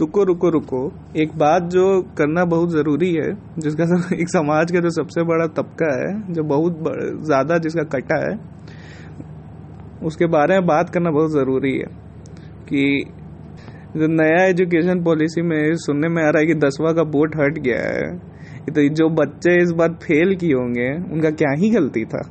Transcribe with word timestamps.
रुको 0.00 0.22
रुको 0.24 0.48
रुको। 0.50 0.80
एक 1.16 1.30
बात 1.38 1.62
जो 1.62 1.84
करना 2.18 2.44
बहुत 2.44 2.70
ज़रूरी 2.70 3.10
है, 3.14 3.32
जिसका 3.58 3.84
एक 4.14 4.28
समाज 4.28 4.72
का 4.72 4.80
जो 4.80 4.90
सबसे 4.90 5.22
बड़ा 5.22 5.46
तबका 5.46 5.88
है, 5.94 6.10
जो 6.32 6.42
बहुत 6.42 6.78
ज़्यादा 7.26 7.58
जिसका 7.58 7.82
कटा 7.94 8.18
है, 8.20 8.34
उसके 10.04 10.26
बारे 10.26 10.54
में 10.54 10.66
बात 10.66 10.90
करना 10.90 11.10
बहुत 11.10 11.30
ज़रूरी 11.30 11.72
है। 11.72 11.86
कि 12.68 13.04
जो 13.96 14.06
नया 14.12 14.44
एजुकेशन 14.44 15.02
पॉलिसी 15.04 15.42
में 15.42 15.74
सुनने 15.76 16.08
में 16.08 16.22
आ 16.22 16.28
रहा 16.28 16.40
है 16.40 16.46
कि 16.46 16.54
दसवा 16.56 16.92
का 16.92 17.02
बोर्ड 17.10 17.34
हट 17.40 17.58
गया 17.58 17.80
है 17.80 18.06
तो 18.66 18.88
जो 18.94 19.08
बच्चे 19.14 19.56
इस 19.62 19.70
बार 19.70 19.92
फेल 20.02 20.34
किए 20.36 20.54
होंगे, 20.54 20.90
उनका 21.12 21.30
क्या 21.32 21.50
ही 21.58 21.70
गलती 21.70 22.04
था? 22.04 22.22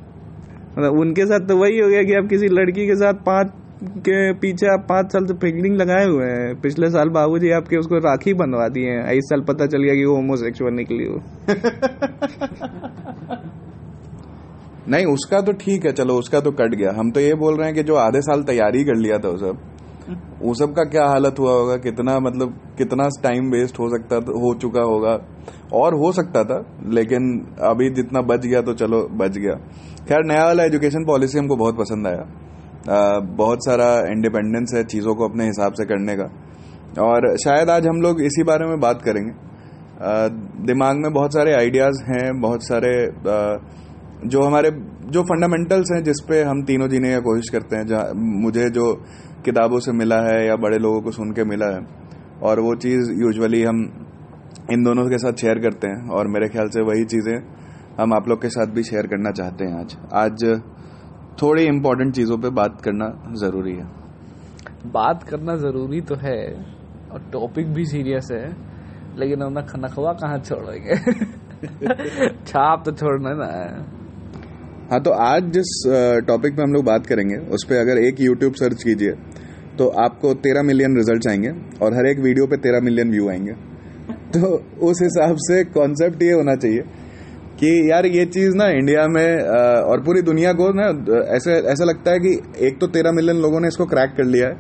मतलब 0.78 1.00
उनके 1.00 1.26
साथ 1.26 1.48
तो 1.48 1.58
वही 1.58 1.80
हो 1.80 1.90
गया 1.90 2.04
कि 2.04 2.14
आप 2.14 2.30
किसी 2.30 2.48
लड़की 2.48 2.88
के 2.88 2.96
साथ 2.96 3.14
पाँच 3.26 3.52
के 3.90 4.34
पीछे 4.34 4.68
आप 4.68 4.86
पाँच 4.90 5.12
साल 5.12 5.26
से 5.26 5.34
फिगलिंग 5.34 5.76
लगाए 5.76 6.06
हुए 6.06 6.26
हैं। 6.26 6.62
पिछले 6.62 6.90
साल 6.90 7.10
बाबूजी 7.10 7.52
आपके 7.52 7.78
उसको 7.78 7.96
राखी 7.96 8.34
बनवा 8.34 8.68
दिए 8.68 8.90
हैं। 8.90 9.12
इस 9.12 9.24
साल 9.24 9.42
पता 9.42 9.66
चल 9.66 9.84
गया 9.84 9.94
कि 9.94 10.06
वो 10.06 10.16
होमोसेक्सुअल 10.16 10.74
निकली 10.74 11.06
हो। 11.06 11.22
नहीं, 14.88 15.06
उसका 15.06 15.42
तो 15.42 15.52
ठीक 15.52 15.86
है, 15.86 15.92
चलो, 15.92 16.14
उसका 16.14 16.40
तो 16.40 16.52
कट 16.52 16.76
गया। 16.76 17.00
हम 17.00 17.12
तो 17.12 17.20
ये 17.20 17.34
बोल 17.34 17.58
रहे 17.58 17.66
हैं 17.66 17.76
कि 17.76 17.84
जो 17.84 17.96
आधे 17.96 18.22
साल 18.22 18.44
तैयारी 18.44 18.84
कर 18.84 18.96
लिया 18.96 19.18
था 19.18 19.30
वो 19.30 19.38
सब 19.38 19.58
वो 20.42 20.54
सब 20.54 20.66
का 20.66 20.84
क्या 20.84 21.06
हालत 21.06 21.36
हुआ 21.40 21.52
होगा? 21.52 21.78
कितना 21.78 22.20
मतलब 22.20 22.60
कितना 22.78 23.10
टाइम 23.24 23.52
वेस्ट 23.52 23.80
हो 23.80 23.90
सकता 23.90 24.16
हो 24.16 24.54
चुका 24.54 24.82
होगा? 24.82 25.20
और 25.74 25.94
हो 25.94 26.12
सकता 26.12 26.44
था, 26.44 26.66
लेकिन 26.88 27.48
अभी 27.62 27.90
जितना 27.90 28.22
बच 28.22 28.46
गया 28.46 28.62
तो 28.62 28.74
चलो, 28.74 29.10
बच 29.12 29.38
गया। 29.38 29.54
खैर, 30.08 30.26
नया 30.26 30.46
वाला 30.46 30.64
एजुकेशन 30.64 31.06
पॉलिसी 31.06 31.38
हमको 31.38 31.56
बहुत 31.56 31.78
पसंद 31.78 32.08
आया। 32.08 32.43
बहुत 32.84 33.60
सारा 33.62 33.88
इंडिपेंडेंस 34.08 34.72
है 34.76 34.84
चीज़ों 34.86 35.14
को 35.16 35.28
अपने 35.28 35.46
हिसाब 35.46 35.74
से 35.74 35.86
करने 35.86 36.16
का। 36.16 36.24
और 37.04 37.36
शायद 37.38 37.70
आज 37.70 37.88
हम 37.88 38.02
लोग 38.02 38.22
इसी 38.24 38.44
बारे 38.44 38.66
में 38.68 38.80
बात 38.80 39.02
करेंगे। 39.02 39.32
दिमाग 40.66 40.98
में 40.98 41.12
बहुत 41.14 41.34
सारे 41.34 41.54
आइडियाज़ 41.56 42.04
हैं, 42.06 42.40
बहुत 42.42 42.64
सारे 42.64 42.92
जो 44.26 44.42
हमारे, 44.42 44.70
जो 45.06 45.22
फंडामेंटल्स 45.24 45.92
हैं 45.94 46.04
जिस 46.04 46.20
पे 46.28 46.42
हम 46.44 46.64
तीनों 46.64 46.88
जीने 46.90 47.14
की 47.14 47.22
कोशिश 47.22 47.50
करते 47.50 47.76
हैं, 47.76 47.86
जहाँ 47.88 48.12
मुझे 48.44 48.70
जो 48.72 48.94
किताबों 49.46 49.80
से 49.80 49.92
मिला 49.94 50.20
है 50.24 50.46
या 50.48 50.56
बड़े 50.58 50.78
लोगों 50.80 51.02
को 51.02 51.12
सुन 51.12 51.32
के 51.32 51.44
मिला 51.46 51.66
है, 51.68 51.82
और 52.42 52.60
वो 52.60 52.76
चीज़ 52.78 53.12
यूजुअली 53.16 53.64
हम 53.64 53.82
इन 54.72 54.84
दोनों 54.84 55.06
के 55.06 55.18
साथ 55.18 55.42
शेयर 55.42 55.60
करते 55.62 55.88
हैं, 55.88 56.10
और 56.10 56.28
मेरे 56.28 56.48
ख्याल 56.50 56.68
से 56.70 56.82
वही 56.84 57.06
चीज़ें 57.08 57.36
हम 58.00 58.14
आप 58.14 58.28
लोग 58.30 58.42
के 58.42 58.50
साथ 58.50 58.74
भी 58.76 58.84
शेयर 58.84 59.08
करना 59.08 59.32
चाहते 59.34 59.66
हैं 59.66 59.80
आज। 59.80 59.98
आज 60.16 60.44
थोड़ी 61.42 61.64
इम्पोर्टेंट 61.66 62.14
चीज़ों 62.16 62.38
पे 62.38 62.50
बात 62.52 62.82
करना 62.82 63.08
ज़रूरी 63.40 63.74
है। 63.74 63.86
बात 64.92 65.24
करना 65.24 65.56
ज़रूरी 65.58 66.02
तो 66.02 66.16
है 66.16 66.40
और 67.12 67.22
टॉपिक 67.34 67.74
भी 67.74 67.86
सीरियस 67.86 68.28
है 68.32 68.46
लेकिन 69.20 69.42
अपना 69.42 69.62
खनखवा 69.62 70.14
कहाँ 70.14 70.40
छोड़ेंगे? 70.40 70.96
छाप 72.48 72.84
तो 72.86 72.92
छोड़ना 72.92 73.34
ना। 73.34 73.46
है 73.48 73.68
हाँ 74.92 75.00
तो 75.04 75.12
आज 75.24 75.52
जिस 75.54 75.72
टॉपिक 76.28 76.56
पे 76.56 76.62
हम 76.62 76.74
लोग 76.74 76.86
बात 76.86 77.06
करेंगे 77.06 77.36
उस 77.56 77.64
पर 77.70 77.76
अगर 77.76 77.98
एक 77.98 78.20
यूट्यूब 78.22 78.54
सर्च 78.54 78.84
कीजिए 78.84 79.12
तो 79.78 79.88
आपको 80.02 80.34
तेरह 80.44 80.64
मिलियन 80.64 80.96
रिज़ल्ट 80.98 81.28
आएँगे 81.30 81.52
और 81.86 81.94
हर 81.94 82.08
एक 82.08 82.20
वीडियो 82.20 82.48
पे 82.48 82.58
तेरह 82.58 82.82
मिलियन 82.86 83.12
व्यू 83.12 83.30
आएँगे। 83.30 83.54
तो 84.34 84.50
उस 84.88 85.02
हिसाब 85.02 85.38
से 85.40 85.64
कॉन्सेप्ट 85.74 86.24
ये 86.24 86.32
होना 86.32 86.56
चाहिए 86.56 86.84
कि 87.60 87.70
यार 87.92 88.06
ये 88.06 88.26
चीज़ 88.26 88.56
ना 88.56 88.68
इंडिया 88.70 89.08
में 89.08 89.42
और 89.84 90.02
पूरी 90.04 90.22
दुनिया 90.22 90.54
को 90.54 90.70
ना 90.74 90.88
ऐसे, 91.36 91.54
ऐसा 91.72 91.86
लगता 91.86 92.12
है 92.12 92.20
कि 92.20 92.66
एक 92.68 92.80
तो 92.80 92.88
तेरह 92.88 93.12
मिलियन 93.12 93.38
लोगों 93.38 93.60
ने 93.62 93.68
इसको 93.68 93.86
क्रैक 93.86 94.14
कर 94.18 94.26
लिया 94.26 94.48
है 94.48 94.56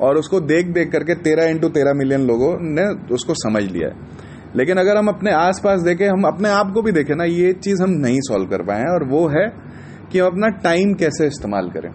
और 0.00 0.18
उसको 0.18 0.40
देख 0.40 0.66
देख 0.66 0.90
करके 0.92 1.14
तेरह 1.14 1.44
इंटू 1.44 1.68
तेरह 1.68 1.94
मिलियन 1.94 2.26
लोगों 2.26 2.50
ने 2.60 2.86
उसको 3.14 3.34
समझ 3.34 3.62
लिया 3.62 3.88
है। 3.88 4.12
लेकिन 4.56 4.76
अगर 4.76 4.96
हम 4.96 5.08
अपने 5.08 5.32
आसपास 5.32 5.80
देखें, 5.80 6.06
हम 6.06 6.22
अपने 6.24 6.48
आप 6.48 6.70
को 6.74 6.82
भी 6.82 6.92
देखें 6.92 7.14
ना, 7.14 7.24
ये 7.24 7.52
चीज़ 7.52 7.82
हम 7.82 7.90
नहीं 7.90 8.18
सॉल्व 8.20 8.46
कर 8.46 8.62
पाए 8.62 8.78
हैं 8.78 8.90
और 8.90 9.08
वो 9.08 9.26
है 9.28 9.46
कि 10.12 10.18
हम 10.18 10.26
अपना 10.26 10.48
टाइम 10.48 10.92
कैसे 10.94 11.26
इस्तेमाल 11.26 11.70
करें। 11.70 11.90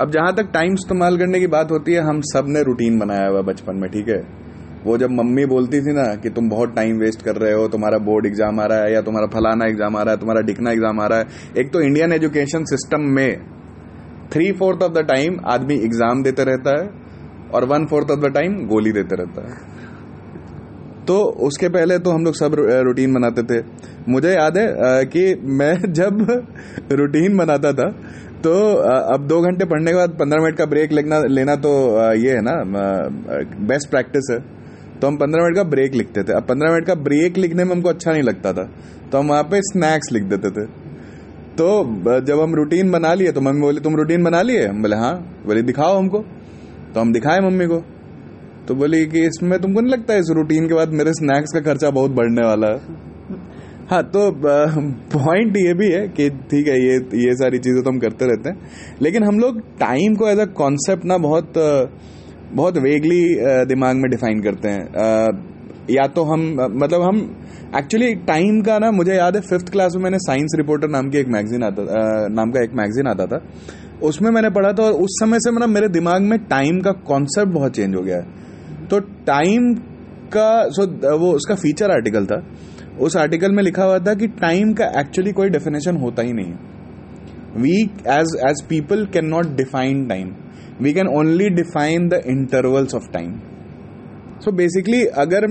अब 0.00 0.10
जहाँ 0.10 0.34
तक 0.34 0.50
टाइम 0.54 0.72
इस्तेमाल 0.72 1.18
करने 1.18 1.40
की 1.40 1.46
बात 1.46 1.70
होती 1.70 1.92
है, 1.92 2.00
हम 2.00 2.20
सबने 2.20 2.62
रूटीन 2.62 2.98
बनाया 2.98 3.28
हुआ 3.28 3.40
बचपन 3.42 3.76
में, 3.76 3.90
ठीक 3.90 4.08
है? 4.08 4.45
वो 4.86 4.96
जब 4.98 5.10
मम्मी 5.12 5.44
बोलती 5.46 5.80
थी 5.82 5.92
ना 5.94 6.04
कि 6.22 6.30
तुम 6.30 6.48
बहुत 6.48 6.74
टाइम 6.76 6.98
वेस्ट 6.98 7.22
कर 7.22 7.36
रहे 7.36 7.52
हो, 7.52 7.66
तुम्हारा 7.68 7.98
बोर्ड 8.06 8.26
एग्ज़ाम 8.26 8.60
आ 8.60 8.66
रहा 8.66 8.78
है 8.80 8.92
या 8.92 9.00
तुम्हारा 9.02 9.26
फलाना 9.34 9.66
एग्ज़ाम 9.66 9.96
आ 9.96 10.02
रहा 10.02 10.14
है, 10.14 10.20
तुम्हारा 10.20 10.40
डिकना 10.42 10.70
एग्ज़ाम 10.72 11.00
आ 11.00 11.06
रहा 11.06 11.18
है, 11.18 11.26
एक 11.58 11.72
तो 11.72 11.80
इंडियन 11.82 12.12
एजुकेशन 12.12 12.64
सिस्टम 12.66 13.08
में 13.16 13.30
three 14.32 14.50
fourth 14.54 14.82
of 14.82 14.92
the 14.92 15.06
time 15.08 15.38
आदमी 15.48 15.74
एग्ज़ाम 15.84 16.22
देते 16.22 16.44
रहता 16.44 16.78
है 16.78 16.88
और 17.54 17.64
one 17.66 17.86
fourth 17.86 18.10
of 18.10 18.20
the 18.20 18.32
time 18.34 18.54
गोली 18.68 18.92
देते 18.92 19.16
रहता 19.16 19.48
है। 19.48 19.74
तो 21.06 21.16
उसके 21.46 21.68
पहले 21.70 21.98
तो 21.98 22.10
हम 22.10 22.24
लोग 22.24 22.34
सब 22.34 22.54
रूटीन 22.84 23.12
बनाते 23.14 23.42
थे। 23.44 23.60
मुझे 24.08 24.30
याद 24.30 24.56
है 24.58 25.04
कि 25.06 25.22
मैं 25.58 25.74
जब 25.92 26.26
रूटीन 26.92 27.36
बनाता 27.36 27.72
था 27.72 27.88
तो 28.42 28.52
अब 29.14 29.26
दो 29.28 29.40
घंटे 29.42 29.64
पढ़ने 29.66 29.90
के 29.90 29.96
बाद 29.96 30.16
पंद्रह 30.18 30.42
मिनट 30.42 30.56
का 30.56 30.64
ब्रेक 30.66 30.92
लेना 30.92 31.18
लेना 31.28 31.54
तो 31.58 31.70
ये 32.16 32.32
है 32.32 32.40
ना 32.42 32.54
बेस्ट 33.66 33.90
प्रैक्टिस 33.90 34.30
है। 34.30 34.38
तो 35.00 35.06
हम 35.06 35.16
पंद्रह 35.16 35.44
मिनट 35.44 35.56
का 35.56 35.62
ब्रेक 35.64 35.94
लिखते 35.94 36.22
थे। 36.22 36.32
अब 36.32 36.42
पंद्रह 36.42 36.72
मिनट 36.72 36.86
का 36.86 36.94
ब्रेक 37.02 37.38
लिखने 37.38 37.64
में 37.64 37.72
हमको 37.72 37.88
अच्छा 37.88 38.12
नहीं 38.12 38.22
लगता 38.22 38.52
था। 38.52 38.68
तो 39.12 39.18
हम 39.18 39.28
वहाँ 39.28 39.42
पे 39.42 39.60
स्नैक्स 39.62 40.12
लिख 40.12 40.22
देते 40.24 40.50
थे। 40.50 40.64
तो 41.58 41.66
जब 42.22 42.40
हम 42.40 42.54
रूटीन 42.54 42.90
बना 42.90 43.12
लिए 43.14 43.32
तो 43.32 43.40
मम्मी 43.40 43.60
बोली, 43.60 43.80
तुम 43.80 43.96
रूटीन 43.96 44.24
बना 44.24 44.42
लिए? 44.42 44.66
हम 44.66 44.82
बोले 44.82 44.96
हाँ। 44.96 45.14
बोले, 45.46 45.62
दिखाओ 45.62 45.98
हमको। 45.98 46.18
तो 46.94 47.00
हम 47.00 47.12
दिखाए 47.12 47.40
मम्मी 47.40 47.66
को। 47.66 47.82
तो 48.68 48.74
बोली 48.74 49.04
कि, 49.06 49.26
इसमें 49.26 49.58
तुमको 49.60 49.80
नहीं 49.80 49.92
लगता 49.92 50.14
है 50.14 50.20
इस 50.20 50.30
रूटीन 50.30 50.68
के 50.68 50.74
बाद 50.74 50.92
मेरे 50.92 51.12
स्नैक्स 51.12 51.52
का 51.54 51.60
खर्चा 51.62 51.90
बहुत 51.90 52.10
बढ़ने 52.10 52.42
वाला 52.42 52.66
है? 52.66 53.04
हाँ 53.90 54.02
तो 54.04 54.30
पॉइंट 54.34 55.56
ये 55.56 55.74
भी 55.74 55.90
है 55.90 56.06
कि 56.08 56.28
ठीक 56.50 56.68
है, 56.68 56.78
ये 56.78 56.94
ये 57.18 57.34
सारी 57.36 57.58
चीज़ें 57.58 57.82
तो 57.82 57.90
हम 57.90 57.98
करते 57.98 58.26
रहते 58.26 58.50
हैं। 58.50 58.98
लेकिन 59.02 59.24
हम 59.24 59.38
लोग 59.38 59.60
टाइम 59.78 60.14
को 60.14 60.28
एज 60.28 60.38
अ 60.38 60.44
कॉन्सेप्ट 60.54 61.04
ना 61.04 61.18
बहुत 61.18 61.52
बहुत 62.52 62.78
वेगली 62.78 63.20
दिमाग 63.66 63.96
में 63.96 64.10
डिफाइन 64.10 64.40
करते 64.42 64.68
हैं। 64.68 64.84
या 65.90 66.06
तो 66.08 66.22
हम 66.24 66.40
मतलब 66.74 67.02
हम 67.02 67.18
एक्चुअली 67.78 68.14
टाइम 68.26 68.60
का 68.62 68.78
ना, 68.78 68.90
मुझे 68.90 69.14
याद 69.14 69.36
है 69.36 69.40
फिफ्थ 69.42 69.70
क्लास 69.72 69.94
में 69.96 70.02
मैंने 70.02 70.18
साइंस 70.20 70.54
रिपोर्टर 70.56 70.88
नाम 70.88 71.08
की 71.10 71.18
एक 71.18 71.28
मैगजीन 71.28 71.62
आता 71.64 71.82
नाम 72.30 72.50
का 72.50 72.62
एक 72.62 72.74
मैगजीन 72.74 73.06
आता 73.06 73.26
था। 73.26 73.40
उसमें 74.02 74.30
मैंने 74.30 74.50
पढ़ा 74.50 74.72
था 74.72 74.82
और 74.82 74.92
उस 75.02 75.18
समय 75.20 75.38
से 75.38 75.50
मतलब 75.50 75.68
मेरे 75.68 75.88
दिमाग 75.88 76.22
में 76.22 76.38
टाइम 76.46 76.80
का 76.80 76.92
कॉन्सेप्ट 77.06 77.52
बहुत 77.52 77.76
चेंज 77.76 77.94
हो 77.94 78.02
गया 78.02 78.16
है। 78.16 78.86
तो 78.88 79.00
टाइम 79.26 79.72
का 80.32 80.48
सो 80.70 80.86
वो 81.18 81.32
उसका 81.32 81.54
फीचर 81.54 81.90
आर्टिकल 81.90 82.26
था। 82.26 82.42
उस 83.00 83.16
आर्टिकल 83.16 83.52
में 83.52 83.62
लिखा 83.62 83.84
हुआ 83.84 83.98
था 83.98 84.14
कि 84.14 84.26
टाइम 84.40 84.72
का 84.72 84.86
एक्चुअली 85.00 85.32
कोई 85.32 85.48
डेफिनेशन 85.48 85.96
होता 85.96 86.22
ही 86.22 86.32
नहीं 86.32 86.46
है। 86.46 86.58
We 87.56 87.76
as 88.10 88.36
as 88.46 88.62
people 88.68 89.06
can 89.12 89.26
not 89.26 89.56
define 89.56 90.06
time 90.08 90.28
we 90.82 90.92
can 90.92 91.08
only 91.18 91.48
define 91.52 92.08
the 92.08 92.22
intervals 92.26 92.94
of 92.94 93.10
time 93.12 93.32
so 94.44 94.52
basically 94.52 95.04
अगर 95.18 95.46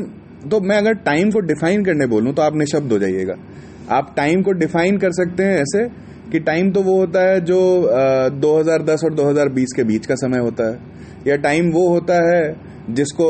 तो 0.52 0.59
मैं 0.62 0.78
अगर 0.78 0.94
टाइम 1.06 1.30
को 1.31 1.40
डिफाइन 1.41 1.84
करने 1.86 2.06
बोलूँ 2.08 2.34
तो 2.34 2.41
आप 2.41 2.56
निशब्द 2.56 2.91
हो 2.91 2.97
जाइएगा। 3.00 3.35
आप 3.91 4.14
टाइम 4.18 4.41
को 4.41 4.52
डिफाइन 4.53 4.97
कर 4.97 5.12
सकते 5.12 5.44
हैं 5.44 5.58
ऐसे 5.59 5.84
कि 6.31 6.40
टाइम 6.40 6.72
तो 6.72 6.81
वो 6.84 6.97
होता 6.97 7.22
है 7.22 7.40
जो 7.41 7.58
आ, 7.81 8.30
2010 8.30 9.03
और 9.06 9.14
2020 9.14 9.74
के 9.75 9.84
बीच 9.84 10.06
का 10.06 10.16
समय 10.16 10.40
होता 10.40 10.69
है। 10.69 10.78
या 11.28 11.35
टाइम 11.38 11.72
वो 11.72 11.88
होता 11.90 12.16
है 12.28 12.94
जिसको 12.94 13.28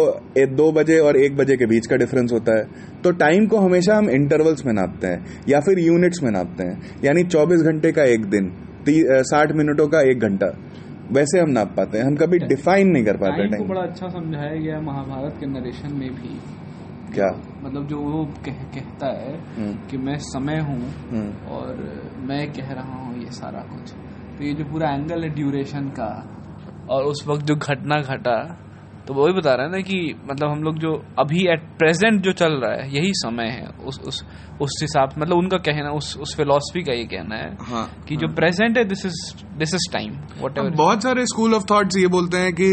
दो 0.56 0.72
बजे 0.72 0.98
और 1.00 1.18
एक 1.18 1.36
बजे 1.38 1.56
के 1.58 1.66
बीच 1.66 1.88
का 1.88 1.96
डिफरेंस 1.96 2.32
होता 2.34 2.58
है। 2.58 2.68
तो 3.04 3.12
टाइम 3.14 3.46
को 3.48 3.58
हमेशा 3.60 3.98
हम 3.98 4.10
इंटरवल्स 4.12 4.66
में 4.66 4.74
नापते 4.74 5.08
हैं 5.08 5.42
या 5.50 5.60
फिर 5.60 5.80
यूनिट्स 5.80 6.24
में 6.24 6.32
नापते 6.32 6.64
हैं। 6.64 7.02
यानी 7.04 7.24
24 7.26 7.62
घंटे 7.64 7.92
का 7.92 8.04
एक 8.06 8.26
दिन 8.30 8.52
साठ 9.26 9.52
मिनटों 9.56 9.88
का 9.88 10.02
एक 10.02 10.20
घंटा। 10.20 10.48
वैसे 11.12 11.40
हम 11.40 11.50
नाप 11.50 11.74
पाते 11.78 11.98
हैं 11.98 12.06
हम 12.06 12.16
कभी 12.16 12.40
डिफाइन 12.40 12.88
नहीं 12.88 13.06
कर 13.06 13.18
पाते 13.18 13.48
टाइम 13.48 13.68
को 13.68 13.74
बड़ा 13.74 13.82
अच्छा 13.82 14.08
समझाया 14.08 14.56
गया 14.56 14.82
महाभारत 14.82 15.38
के 15.40 15.46
नरेशन 15.46 15.94
में 15.94 16.10
भी। 16.16 16.40
क्या? 17.14 17.28
मतलब 17.64 17.88
जो 17.88 18.00
वो 18.00 18.26
कह, 18.26 18.52
कहता 18.52 19.08
है 19.08 19.38
हम्म। 19.38 19.88
कि 19.88 19.98
मैं 19.98 20.18
समय 20.18 20.60
हूँ 20.60 20.82
हम्म। 21.12 21.48
और 21.48 21.76
मैं 22.20 22.52
कह 22.52 22.72
रहा 22.74 22.96
हूँ 22.96 23.24
ये 23.24 23.32
सारा 23.32 23.60
कुछ। 23.60 23.92
तो 24.38 24.44
ये 24.44 24.54
जो 24.54 24.66
पूरा 24.66 24.90
एंगल 24.90 25.24
है 25.24 25.30
ड्यूरेशन 25.30 25.88
का 25.88 26.32
और 26.90 27.04
उस 27.04 27.28
वक्त 27.28 27.46
जो 27.46 27.56
घटना 27.56 27.96
घटा 27.96 28.65
तो 29.08 29.14
वही 29.14 29.34
बता 29.34 29.54
रहा 29.54 29.66
है 29.66 29.72
ना 29.72 29.80
कि 29.80 29.98
मतलब 30.24 30.50
हम 30.50 30.64
लोग 30.64 30.78
जो 30.80 30.92
अभी 31.20 31.42
एट 31.48 31.64
प्रेजेंट 31.80 32.22
जो 32.22 32.32
चल 32.34 32.54
रहा 32.56 32.72
है 32.74 32.88
यही 32.94 33.12
समय 33.16 33.50
है 33.50 33.68
उस 33.86 34.00
उस 34.04 34.24
उस 34.62 34.78
हिसाब 34.82 35.14
मतलब 35.18 35.38
उनका 35.38 35.58
कहना 35.66 35.92
उस 35.92 36.16
उस 36.18 36.36
फिलोसफी 36.38 36.84
का 36.84 36.94
ये 36.94 37.04
कहना 37.06 37.36
है 37.36 37.50
हाँ, 37.62 37.86
कि 38.08 38.16
हाँ. 38.16 38.22
जो 38.22 38.28
प्रेजेंट 38.36 38.78
है 38.78 38.84
this 38.86 39.06
is 39.06 39.20
this 39.58 39.74
is 39.74 39.92
time 39.94 40.14
what 40.42 40.60
बहुत 40.76 41.04
सारे 41.04 41.26
स्कूल 41.26 41.54
ऑफ़ 41.54 41.66
थॉट्स 41.72 41.98
ये 41.98 42.08
बोलते 42.10 42.38
हैं 42.38 42.54
कि 42.54 42.70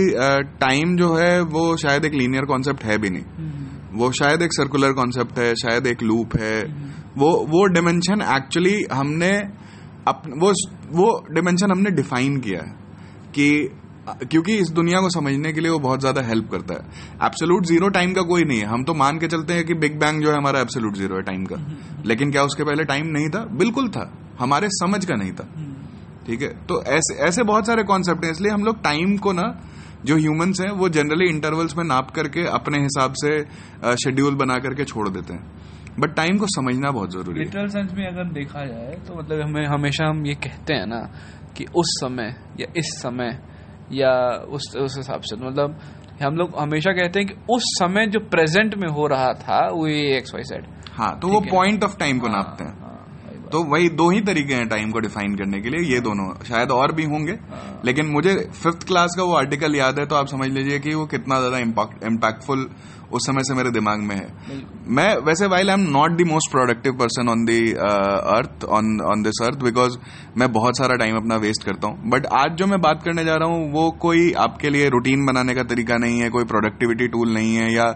टाइम 0.60 0.96
जो 0.96 1.14
है 1.14 1.40
वो 1.50 1.64
शायद 1.78 2.04
एक 2.04 2.14
लीनियर 2.14 2.44
कॉन्सेप्ट 2.44 2.84
है 2.84 2.98
भी 2.98 3.10
नहीं 3.10 3.24
हम्म। 3.38 3.98
वो 3.98 4.10
शायद 4.14 4.42
एक 4.42 4.52
सर्कुलर 4.52 4.92
कॉन्सेप्ट 4.94 5.38
है 5.38 5.54
शायद 5.56 5.86
एक 5.86 6.02
लूप 6.02 6.36
है 6.36 6.58
हम्म। 6.60 6.90
वो 7.16 7.30
वो 7.48 7.66
डिमेंशन 7.70 8.22
एक्चुअली 8.30 8.76
हमने 8.92 9.30
अप, 10.08 10.22
वो 10.38 10.52
वो 10.92 11.08
डिमेंशन 11.30 11.70
हमने 11.70 11.90
डिफाइन 11.92 12.38
किया 12.40 12.62
है 12.62 12.80
कि 13.34 13.48
क्योंकि 14.08 14.56
इस 14.58 14.70
दुनिया 14.70 15.00
को 15.00 15.08
समझने 15.10 15.52
के 15.52 15.60
लिए 15.60 15.70
वो 15.70 15.78
बहुत 15.78 16.00
ज़्यादा 16.00 16.22
हेल्प 16.22 16.50
करता 16.50 16.74
है। 16.74 17.26
एब्सोलूट 17.26 17.66
ज़ीरो 17.66 17.88
टाइम 17.88 18.12
का 18.12 18.22
कोई 18.24 18.44
नहीं 18.44 18.58
है। 18.58 18.66
हम 18.66 18.84
तो 18.84 18.94
मान 18.94 19.18
के 19.18 19.28
चलते 19.28 19.54
हैं 19.54 19.64
कि 19.64 19.74
बिग 19.74 19.98
बैंग 19.98 20.22
जो 20.22 20.30
है 20.30 20.36
हमारा 20.36 20.60
एब्सोलूट 20.60 20.96
ज़ीरो 20.96 21.16
है 21.16 21.22
टाइम 21.22 21.44
का। 21.44 21.56
लेकिन 22.06 22.30
क्या 22.30 22.42
उसके 22.42 22.64
पहले 22.64 22.84
टाइम 22.84 23.06
नहीं 23.08 23.28
था? 23.28 23.44
बिल्कुल 23.54 23.88
था। 23.88 24.10
हमारे 24.38 24.68
समझ 24.72 25.04
का 25.04 25.14
नहीं 25.14 25.32
था। 25.32 25.48
ठीक 26.26 26.42
है? 26.42 26.48
तो 26.66 26.82
ऐसे 26.84 27.14
ऐसे 27.26 27.42
बहुत 27.44 27.66
सारे 27.66 27.82
कॉन्सेप्ट 27.84 28.24
हैं। 28.24 28.32
इसलिए 28.32 28.52
हम 28.52 28.64
लोग 28.64 28.82
टाइम 28.82 29.16
को 29.18 29.32
ना, 29.32 29.44
जो 30.04 30.16
ह्यूमंस 30.16 30.60
हैं, 30.60 30.70
वो 30.72 30.88
जनरली 30.88 31.28
इंटरवल्स 31.28 31.76
में 31.76 31.84
नाप 31.84 32.10
करके 32.10 32.46
अपने 32.50 32.78
हिसाब 32.78 33.14
से 33.16 33.40
शेड्यूल 33.96 34.34
बना 34.34 34.58
करके 34.58 34.84
छोड़ 34.84 35.08
देते 35.08 35.32
हैं। 35.32 35.60
बट 36.00 36.14
टाइम 36.14 36.38
को 36.38 36.46
समझना 36.48 36.90
बहुत 36.90 37.12
ज़रूरी 37.12 37.38
है। 37.38 37.44
लिटरल 37.44 37.68
सेंस 37.68 37.92
में 37.94 38.06
अगर 38.06 38.32
देखा 38.32 38.64
जाए 38.66 38.98
तो 39.06 39.18
मतलब 39.18 39.40
हमें, 39.40 39.66
हमेशा 39.66 40.08
हम 40.08 40.26
ये 40.26 40.34
कहते 40.34 40.74
हैं 40.74 40.86
ना, 40.86 41.00
कि 41.56 41.64
उस 41.74 41.96
समय 42.00 42.34
या 42.60 42.66
इस 42.76 42.94
समय 42.98 43.38
या 43.94 44.12
उस 44.50 44.74
उस 44.76 44.96
हिसाब 44.96 45.20
से। 45.22 45.36
मतलब 45.38 45.78
हम 46.22 46.36
लोग 46.36 46.58
हमेशा 46.58 46.92
कहते 46.92 47.20
हैं 47.20 47.28
कि 47.28 47.34
उस 47.50 47.64
समय 47.74 48.06
जो 48.06 48.20
प्रेजेंट 48.30 48.74
में 48.74 48.88
हो 48.90 49.06
रहा 49.06 49.32
था 49.36 49.66
वो 49.70 49.86
ये 49.88 50.16
एक्स 50.16 50.34
वाई 50.34 50.44
सेट 50.44 50.66
हाँ 50.92 51.18
तो 51.20 51.28
वो 51.28 51.40
पॉइंट 51.42 51.84
ऑफ़ 51.84 51.98
टाइम 51.98 52.18
को 52.18 52.28
नापते 52.28 52.64
हैं। 52.64 52.80
तो 53.52 53.62
वही 53.64 53.88
दो 53.90 54.08
ही 54.10 54.20
तरीके 54.22 54.54
हैं 54.54 54.68
टाइम 54.68 54.90
को 54.90 55.00
डिफाइन 55.00 55.34
करने 55.36 55.60
के 55.60 55.70
लिए 55.70 55.80
ये 55.86 56.00
दोनों। 56.00 56.28
शायद 56.44 56.70
और 56.70 56.92
भी 56.94 57.04
होंगे 57.04 57.32
लेकिन 57.84 58.06
मुझे 58.08 58.34
फिफ्थ 58.52 58.86
क्लास 58.86 59.14
का 59.16 59.22
वो 59.22 59.34
आर्टिकल 59.36 59.74
याद 59.76 59.98
है 59.98 60.06
तो 60.06 60.16
आप 60.16 60.26
समझ 60.26 60.48
लीजिए 60.48 60.78
कि 60.78 60.94
वो 60.94 61.06
कितना 61.06 61.38
ज़्यादा 61.38 61.58
इम्पैक्टफुल 61.58 62.68
उस 63.12 63.26
समय 63.26 63.42
से 63.42 63.54
मेरे 63.54 63.70
दिमाग 63.70 64.00
में 64.00 64.14
है। 64.16 64.26
मैं 64.88 65.08
वैसे 65.26 65.46
while 65.46 65.70
I 65.70 65.76
am 65.76 65.86
not 65.90 66.16
the 66.18 66.26
most 66.28 66.50
productive 66.50 66.92
person 66.98 67.28
on 67.28 67.44
the 67.44 67.60
earth 67.72 68.64
on 68.70 68.98
on 69.10 69.22
this 69.22 69.42
earth 69.44 69.62
because 69.64 69.96
मैं 70.38 70.52
बहुत 70.52 70.78
सारा 70.78 70.96
टाइम 70.96 71.16
अपना 71.16 71.36
वेस्ट 71.38 71.64
करता 71.64 71.88
हूँ। 71.88 72.10
बट 72.10 72.26
आज 72.34 72.56
जो 72.56 72.66
मैं 72.66 72.80
बात 72.80 73.02
करने 73.04 73.24
जा 73.24 73.36
रहा 73.36 73.48
हूँ 73.48 73.72
वो 73.72 73.90
कोई 74.00 74.32
आपके 74.40 74.70
लिए 74.70 74.88
रूटीन 74.88 75.26
बनाने 75.26 75.54
का 75.54 75.62
तरीका 75.64 75.96
नहीं 75.98 76.20
है 76.20 76.30
कोई 76.30 76.44
प्रोडक्टिविटी 76.46 77.08
टूल 77.08 77.34
नहीं 77.34 77.54
है 77.54 77.72
या 77.74 77.94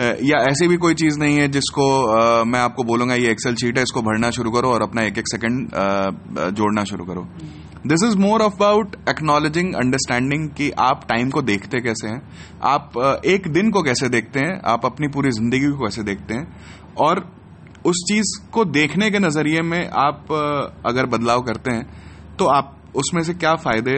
या 0.00 0.38
ऐसी 0.48 0.66
भी 0.68 0.76
कोई 0.76 0.94
चीज़ 0.94 1.18
नहीं 1.18 1.36
है 1.38 1.48
जिसको 1.48 1.84
आ, 2.08 2.44
मैं 2.44 2.60
आपको 2.60 2.84
बोलूँगा 2.84 3.14
ये 3.14 3.30
एक्सेल 3.30 3.54
शीट 3.54 3.76
है 3.78 3.82
इसको 3.82 4.02
भरना 4.02 4.30
शुरू 4.30 4.50
करो 4.50 4.70
और 4.70 4.82
अपना 4.82 5.02
एक 5.02 5.18
एक 5.18 5.28
सेकंड 5.28 5.68
जोड़ना 6.56 6.84
शुरू 6.84 7.04
करो। 7.04 7.26
This 7.86 8.02
is 8.04 8.16
more 8.16 8.42
about 8.42 8.94
acknowledging 9.08 9.74
understanding 9.74 10.48
कि 10.48 10.70
आप 10.80 11.04
टाइम 11.08 11.30
को 11.30 11.40
देखते 11.42 11.80
कैसे 11.80 12.08
हैं। 12.08 12.20
आप 12.64 12.92
एक 13.26 13.48
दिन 13.52 13.70
को 13.70 13.82
कैसे 13.82 14.08
देखते 14.08 14.40
हैं? 14.40 14.60
आप 14.64 14.86
अपनी 14.86 15.08
पूरी 15.08 15.30
ज़िंदगी 15.30 15.70
को 15.70 15.84
कैसे 15.84 16.02
देखते 16.02 16.34
हैं? 16.34 16.46
और 16.98 17.20
उस 17.86 18.04
चीज़ 18.08 18.30
को 18.52 18.64
देखने 18.66 19.10
के 19.10 19.18
नज़रिए 19.18 19.62
में 19.62 19.88
आप 20.00 20.32
अगर 20.86 21.06
बदलाव 21.06 21.42
करते 21.42 21.70
हैं 21.70 22.36
तो 22.38 22.46
आप 22.48 22.76
उसमें 22.96 23.22
से 23.22 23.34
क्या 23.34 23.54
फ़ायदे 23.56 23.96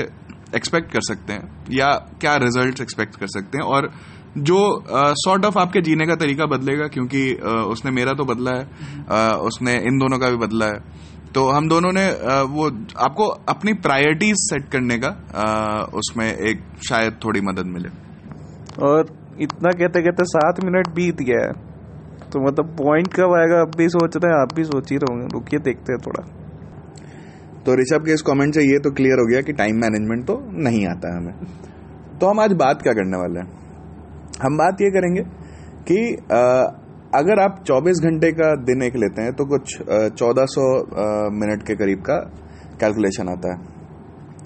एक्सपेक्ट 0.57 0.93
कर 0.93 1.01
सकते 1.03 1.33
हैं? 1.33 1.45
या 1.73 1.93
क्या 2.21 2.37
रिज़ल्ट 2.39 2.81
एक्सपेक्ट 2.81 3.17
कर 3.17 3.27
सकते 3.29 3.59
हैं? 3.59 3.65
और 3.67 3.93
जो 4.39 4.59
सॉर्ट 5.19 5.45
ऑफ़ 5.45 5.59
आपके 5.59 5.81
जीने 5.83 6.07
का 6.07 6.15
तरीका 6.17 6.47
बदलेगा 6.47 6.87
क्योंकि 6.89 7.31
uh, 7.35 7.65
उसने 7.73 7.91
मेरा 7.93 8.13
तो 8.13 8.25
बदला 8.25 8.51
है 8.53 8.65
uh, 9.05 9.37
उसने 9.47 9.75
इन 9.79 9.99
दोनों 9.99 10.19
का 10.19 10.31
भी 10.31 10.37
बदला 10.39 10.67
है। 10.67 11.13
तो 11.35 11.43
हम 11.49 11.69
दोनों 11.69 11.91
ने 11.93 12.03
uh, 12.03 12.45
वो 12.51 12.67
आपको 12.99 13.25
अपनी 13.49 13.73
प्रायोरिटीज 13.85 14.35
सेट 14.41 14.69
करने 14.73 14.99
का 14.99 15.09
उसमें 15.95 16.27
एक 16.27 16.61
शायद 16.89 17.19
थोड़ी 17.25 17.41
मदद 17.41 17.67
मिले। 17.69 17.89
और 18.83 19.01
इतना 19.41 19.71
कहते 19.73 20.03
कहते 20.03 20.25
सात 20.27 20.65
मिनट 20.65 20.89
बीत 20.95 21.23
गया 21.23 21.41
है 21.47 21.53
तो 22.31 22.41
मतलब 22.41 22.71
पॉइंट 22.77 23.09
कब 23.15 23.35
आएगा 23.35 23.61
अब 23.61 23.75
भी 23.79 23.89
सोच 23.89 24.17
रहे 24.17 24.33
हैं 24.33 24.41
आप 24.41 24.55
भी 24.57 24.65
सोच 24.65 24.91
ही 24.93 24.97
रहोगे 24.97 25.27
रुकिए 25.33 25.61
देखते 25.61 25.93
हैं 25.93 26.01
थोड़ा। 26.07 26.23
तो 27.65 27.75
ऋषभ 27.81 28.07
के 28.07 28.13
इस 28.13 28.23
कमेंट 28.23 28.55
से 28.55 28.63
ये 28.63 28.79
तो 28.79 28.91
क्लियर 28.93 29.21
हो 29.21 29.27
गया 29.27 29.41
कि 29.41 29.53
टाइम 29.53 29.77
मैनेजमेंट 29.81 30.25
तो 30.27 30.35
नहीं 30.65 30.87
आता 30.87 31.13
है 31.13 31.19
हमें। 31.19 31.35
तो 32.19 32.31
हम 32.31 32.41
आज 32.41 32.53
बात 32.63 32.83
क्या 32.83 32.93
करने 32.93 33.19
वाले 33.19 33.41
हैं? 33.41 33.49
हम 34.43 34.57
बात 34.57 34.83
ये 34.83 34.91
करेंगे 34.91 35.23
कि 35.89 35.99
आ, 36.33 36.43
अगर 37.15 37.41
आप 37.41 37.63
24 37.65 38.01
घंटे 38.03 38.31
का 38.33 38.55
दिन 38.65 38.83
एक 38.83 38.97
लेते 38.97 39.23
हैं 39.23 39.33
तो 39.35 39.45
कुछ 39.47 39.77
चौदह 40.15 40.47
सौ 40.49 40.65
मिनट 41.35 41.63
के 41.67 41.75
करीब 41.77 42.01
का 42.01 42.17
कैलकुलेशन 42.81 43.29
आता 43.31 43.53
है। 43.53 43.59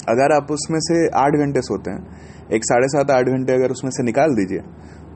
अगर 0.08 0.34
आप 0.34 0.50
उसमें 0.52 0.78
से 0.80 0.98
आठ 1.18 1.36
घंटे 1.36 1.60
सोते 1.62 1.90
हैं, 1.90 2.02
एक 2.52 2.64
साढ़े 2.64 2.88
सात, 2.88 3.10
आठ 3.10 3.28
घंटे 3.28 3.54
अगर 3.54 3.70
उसमें 3.70 3.90
से 3.90 4.02
निकाल 4.04 4.34
दीजिए 4.34 4.60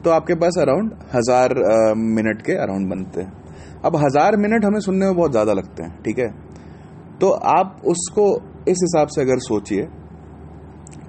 तो 0.05 0.11
आपके 0.11 0.35
पास 0.37 0.59
अराउंड 0.61 0.93
हज़ार 1.11 1.55
मिनट 1.97 2.43
के 2.43 2.57
अराउंड 2.59 2.91
बनते 2.91 3.21
हैं। 3.21 3.33
अब 3.85 3.97
हज़ार 3.99 4.37
मिनट 4.39 4.65
हमें 4.65 4.81
सुनने 4.81 5.07
में 5.07 5.15
बहुत 5.17 5.31
ज़्यादा 5.31 5.53
लगते 5.53 5.83
हैं, 5.83 6.03
ठीक 6.03 6.19
है? 6.19 6.29
तो 7.21 7.31
आप 7.53 7.81
उसको 7.87 8.27
इस 8.69 8.79
हिसाब 8.83 9.09
से 9.09 9.21
अगर 9.23 9.39
सोचिए 9.43 9.87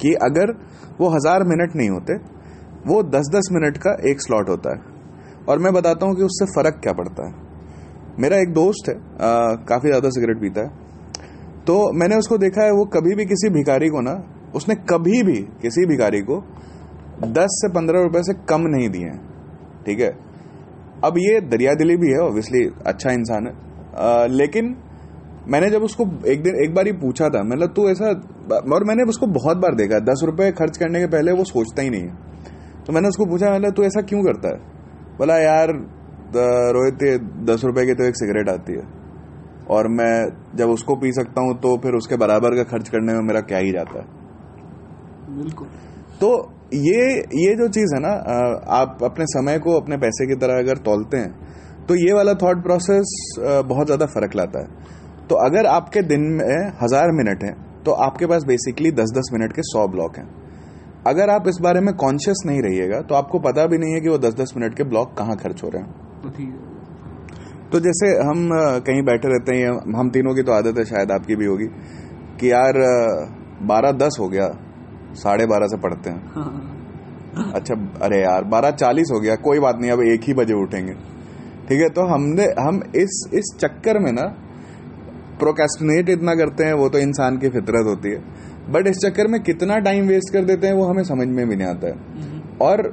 कि 0.02 0.14
अगर 0.24 0.52
वो 1.00 1.10
हज़ार 1.10 1.44
मिनट 1.46 1.76
नहीं 1.76 1.90
होते, 1.90 2.18
वो 2.88 3.04
दस 3.10 3.30
दस 3.34 3.50
मिनट 3.52 3.78
का 3.78 3.96
एक 4.10 4.22
स्लॉट 4.22 4.50
होता 4.50 4.76
है। 4.76 4.93
और 5.50 5.60
मैं 5.60 5.74
बताता 5.74 6.06
हूँ 6.06 6.16
कि 6.16 6.24
उससे 6.24 6.46
फ़र्क 6.52 6.80
क्या 6.84 6.94
पड़ता 6.94 7.28
है। 7.28 7.34
मेरा 8.20 8.38
एक 8.38 8.54
दोस्त 8.54 8.90
है 8.90 8.96
काफ़ी 9.68 9.90
ज़्यादा 9.90 10.10
सिगरेट 10.10 10.40
पीता 10.42 10.62
है। 10.62 10.82
तो 11.66 11.76
मैंने 11.94 12.16
उसको 12.18 12.38
देखा 12.38 12.64
है 12.64 12.72
वो 12.72 12.86
कभी 12.94 13.16
भी 13.16 13.26
किसी 13.26 13.50
भिखारी 13.52 13.90
को 13.90 14.02
ना 14.02 14.14
उसने 14.56 14.76
कभी 14.90 15.22
भी 15.24 15.36
किसी 15.62 15.86
भिखारी 15.88 16.22
को 16.22 16.40
दस 17.30 17.60
से 17.62 17.70
पंद्रह 17.74 18.02
रुपए 18.04 18.22
से 18.24 18.34
कम 18.50 18.68
नहीं 18.68 18.90
दिए 18.90 19.06
हैं 19.06 19.20
ठीक 19.86 20.00
है? 20.00 20.10
अब 21.04 21.18
ये 21.20 21.40
दरिया 21.48 21.74
दिली 21.76 21.96
भी 21.98 22.12
है 22.12 22.20
ऑब्वियसली 22.22 22.64
अच्छा 22.88 23.12
इंसान 23.12 23.48
है। 23.48 23.54
आ, 23.96 24.26
लेकिन 24.28 24.76
मैंने 25.48 25.70
जब 25.70 25.84
उसको 25.84 26.04
एक 26.32 26.44
दिन 26.44 26.56
एक 26.64 26.74
बार 26.76 26.88
ही 26.88 26.92
पूछा 27.00 27.30
था 27.30 27.44
मतलब 27.44 27.74
तू 27.76 27.88
ऐसा 27.90 28.10
और 28.74 28.84
मैंने 28.84 29.04
उसको 29.10 29.28
बहुत 29.34 29.58
बार 29.58 29.76
देखा 29.76 30.00
दस 30.04 30.22
रुपए 30.26 30.52
खर्च 30.52 30.78
करने 30.78 31.00
के 31.00 31.08
पहले 31.08 31.32
वो 31.32 31.44
सोचता 31.46 31.82
ही 31.82 31.90
नहीं 31.90 32.02
है। 32.02 32.84
तो 32.86 32.94
मैंने 32.94 33.08
उसको 33.08 33.26
पूछा 33.26 33.54
मतलब 33.56 33.74
तू 33.74 33.84
ऐसा 33.84 34.02
क्यों 34.04 34.24
करता 34.24 34.50
है? 34.50 34.73
बोला 35.18 35.38
यार 35.40 35.72
रोहित 36.76 37.04
दस 37.46 37.64
रुपए 37.66 37.86
की 37.86 37.94
तो 37.94 38.04
एक 38.04 38.16
सिगरेट 38.18 38.50
आती 38.50 38.74
है। 38.74 38.86
और 39.70 39.88
मैं 39.92 40.16
जब 40.58 40.70
उसको 40.70 40.96
पी 40.98 41.12
सकता 41.14 41.42
हूँ 41.42 41.54
तो 41.62 41.76
फिर 41.84 41.96
उसके 41.96 42.18
बराबर 42.18 42.56
का 42.56 42.64
खर्च 42.72 42.90
करने 42.90 43.14
में 43.14 43.22
मेरा 43.24 43.42
क्या 43.44 43.58
ही 43.60 43.72
जाता 43.72 44.00
है? 44.00 44.06
बिल्कुल। 45.34 45.68
तो 46.22 46.30
ये 46.76 47.06
ये 47.38 47.56
जो 47.56 47.68
चीज़ 47.70 47.94
है 47.96 48.00
ना 48.02 48.12
आप 48.74 49.04
अपने 49.04 49.26
समय 49.30 49.60
को 49.60 49.80
अपने 49.80 49.98
पैसे 50.00 50.28
की 50.28 50.36
तरह 50.38 50.60
अगर 50.60 50.78
तोलते 50.84 51.18
हैं 51.18 51.86
तो 51.86 51.96
ये 51.98 52.14
वाला 52.14 52.34
थॉट 52.42 52.64
प्रोसेस 52.64 53.16
बहुत 53.40 53.86
ज़्यादा 53.86 54.06
फ़र्क 54.08 54.36
लाता 54.36 54.60
है। 54.60 54.68
तो 55.30 55.36
अगर 55.42 55.66
आपके 55.68 56.02
दिन 56.04 56.22
में 56.34 56.72
हज़ार 56.82 57.12
मिनट 57.14 57.44
है 57.44 57.52
तो 57.84 57.92
आपके 58.04 58.26
पास 58.26 58.44
बेसिकली 58.46 58.92
दस 58.94 59.12
दस 59.16 59.30
मिनट 59.34 59.54
के 59.54 59.62
सौ 59.66 59.88
ब्लॉक 59.90 60.18
हैं। 60.18 60.28
अगर 61.08 61.30
आप 61.30 61.48
इस 61.48 61.58
बारे 61.62 61.80
में 61.80 61.94
कॉन्शियस 61.96 62.44
नहीं 62.46 62.62
रहिएगा 62.62 63.02
तो 63.02 63.16
आपको 63.16 63.40
पता 63.40 63.66
भी 63.66 63.78
नहीं 63.78 63.94
है 63.94 64.02
कि 64.02 64.10
वो 64.10 64.18
दस 64.18 64.34
दस 64.34 64.54
मिनट 64.58 64.78
के 64.78 64.84
ब्लॉक 64.84 65.14
कहाँ 65.18 65.36
खर्च 65.38 65.64
हो 65.64 65.70
रहे 65.70 65.82
हैं। 65.82 65.90
तो 67.72 67.74
तो 67.74 67.80
जैसे 67.80 68.08
हम 68.26 68.50
कहीं 68.86 69.02
बैठे 69.04 69.28
रहते 69.28 69.56
हैं 69.56 69.70
हम 69.98 70.10
तीनों 70.10 70.34
की 70.36 70.44
तो 70.44 70.52
आदत 70.52 70.78
है 70.78 70.84
शायद 70.86 71.12
आपकी 71.12 71.36
भी 71.36 71.46
होगी 71.46 71.66
कि 72.40 72.52
यार 72.52 72.78
बारह 73.64 73.92
दस 73.98 74.18
हो 74.20 74.28
गया 74.28 74.48
साढ़े 75.16 75.46
बारह 75.46 75.68
से 75.68 75.78
पढ़ते 75.78 76.10
हैं। 76.10 76.22
हाँ। 76.34 77.52
अच्छा 77.56 77.76
अरे 78.02 78.22
यार 78.22 78.44
बारह 78.44 78.72
चालीस 78.74 79.12
हो 79.14 79.20
गया 79.20 79.36
कोई 79.42 79.60
बात 79.60 79.80
नहीं 79.82 79.92
अब 79.92 80.02
एक 80.04 80.28
ही 80.28 80.34
बजे 80.34 80.54
उठेंगे। 80.54 80.94
ठीक 81.68 81.82
है 81.82 81.90
तो 81.90 82.06
हमने 82.06 82.46
हम 82.60 82.82
इस 82.96 83.20
इस 83.34 83.52
चक्कर 83.60 84.00
में 84.00 84.12
ना 84.12 84.28
प्रोकेस्टिनेट 85.40 86.10
इतना 86.10 86.36
करते 86.36 86.64
हैं 86.64 86.74
वो 86.76 86.90
तो 86.90 87.00
इंसान 87.00 87.38
की 87.38 87.50
फितरत 87.50 87.88
होती 87.88 88.12
है। 88.12 88.20
बट 88.68 88.88
इस 88.88 88.98
चक्कर 88.98 89.28
में 89.28 89.42
कितना 89.44 89.78
टाइम 89.82 90.08
वेस्ट 90.08 90.34
कर 90.34 90.44
देते 90.44 90.68
हैं 90.68 90.74
वो 90.74 90.86
हमें 90.86 91.04
समझ 91.06 91.28
में 91.30 91.48
भी 91.48 91.56
नहीं 91.56 91.68
आता 91.68 91.88
है 91.88 91.94
हम्म। 91.94 92.42
और 92.62 92.92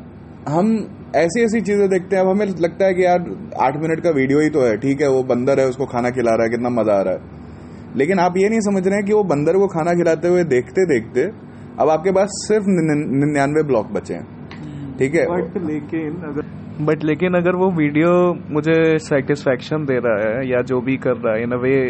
हम 0.49 0.73
ऐसी 1.17 1.43
ऐसी 1.43 1.61
चीज़ें 1.61 1.89
देखते 1.89 2.17
हैं 2.17 2.23
अब 2.23 2.29
हमें 2.29 2.47
लगता 2.47 2.87
है 2.87 2.95
कि 2.95 3.05
यार 3.05 3.25
आठ 3.61 3.77
मिनट 3.77 4.01
का 4.01 4.11
वीडियो 4.13 4.41
ही 4.41 4.51
तो 4.51 4.63
है 4.63 4.77
ठीक 4.79 5.01
है 5.01 5.09
वो 5.09 5.23
बंदर 5.27 5.61
है 5.61 5.67
उसको 5.69 5.87
खाना 5.87 6.11
खिला 6.11 6.35
रहा 6.35 6.45
है 6.45 6.51
कितना 6.51 6.71
मज़ा 6.73 6.95
आ 6.95 7.03
रहा 7.03 7.15
है 7.15 7.39
लेकिन 7.97 8.19
आप 8.19 8.37
ये 8.37 8.49
नहीं 8.49 8.61
समझ 8.63 8.87
रहे 8.87 8.97
हैं 8.97 9.05
कि 9.05 9.13
वो 9.13 9.23
बंदर 9.27 9.57
को 9.57 9.67
खाना 9.69 9.95
खिलाते 9.95 10.29
हुए 10.29 10.45
देखते 10.47 10.87
देखते 10.89 11.25
अब 11.79 11.89
आपके 11.89 12.13
पास 12.13 12.41
सिर्फ़ 12.41 12.65
निन्यानवे 12.69 13.63
ब्लॉक 13.65 13.87
बचे 13.93 14.15
हैं 14.15 14.27
हम्म। 14.55 14.97
ठीक 14.99 15.15
है 15.15 15.27
लेकिन 15.67 16.23
अगर 16.25 16.45
बट 16.81 17.05
लेकिन 17.05 17.35
अगर 17.35 17.57
वो 17.57 17.71
वीडियो 17.71 18.35
मुझे 18.51 18.99
सेटिस्फेक्शन 18.99 19.85
दे 19.85 19.99
रहा 19.99 20.29
है 20.29 20.49
या 20.51 20.63
जो 20.63 20.81
भी 20.81 20.97
कर 20.97 21.17
रहा 21.17 21.35
है 21.35 21.43
इन 21.43 21.53
अ 21.53 21.57
वे 21.57 21.87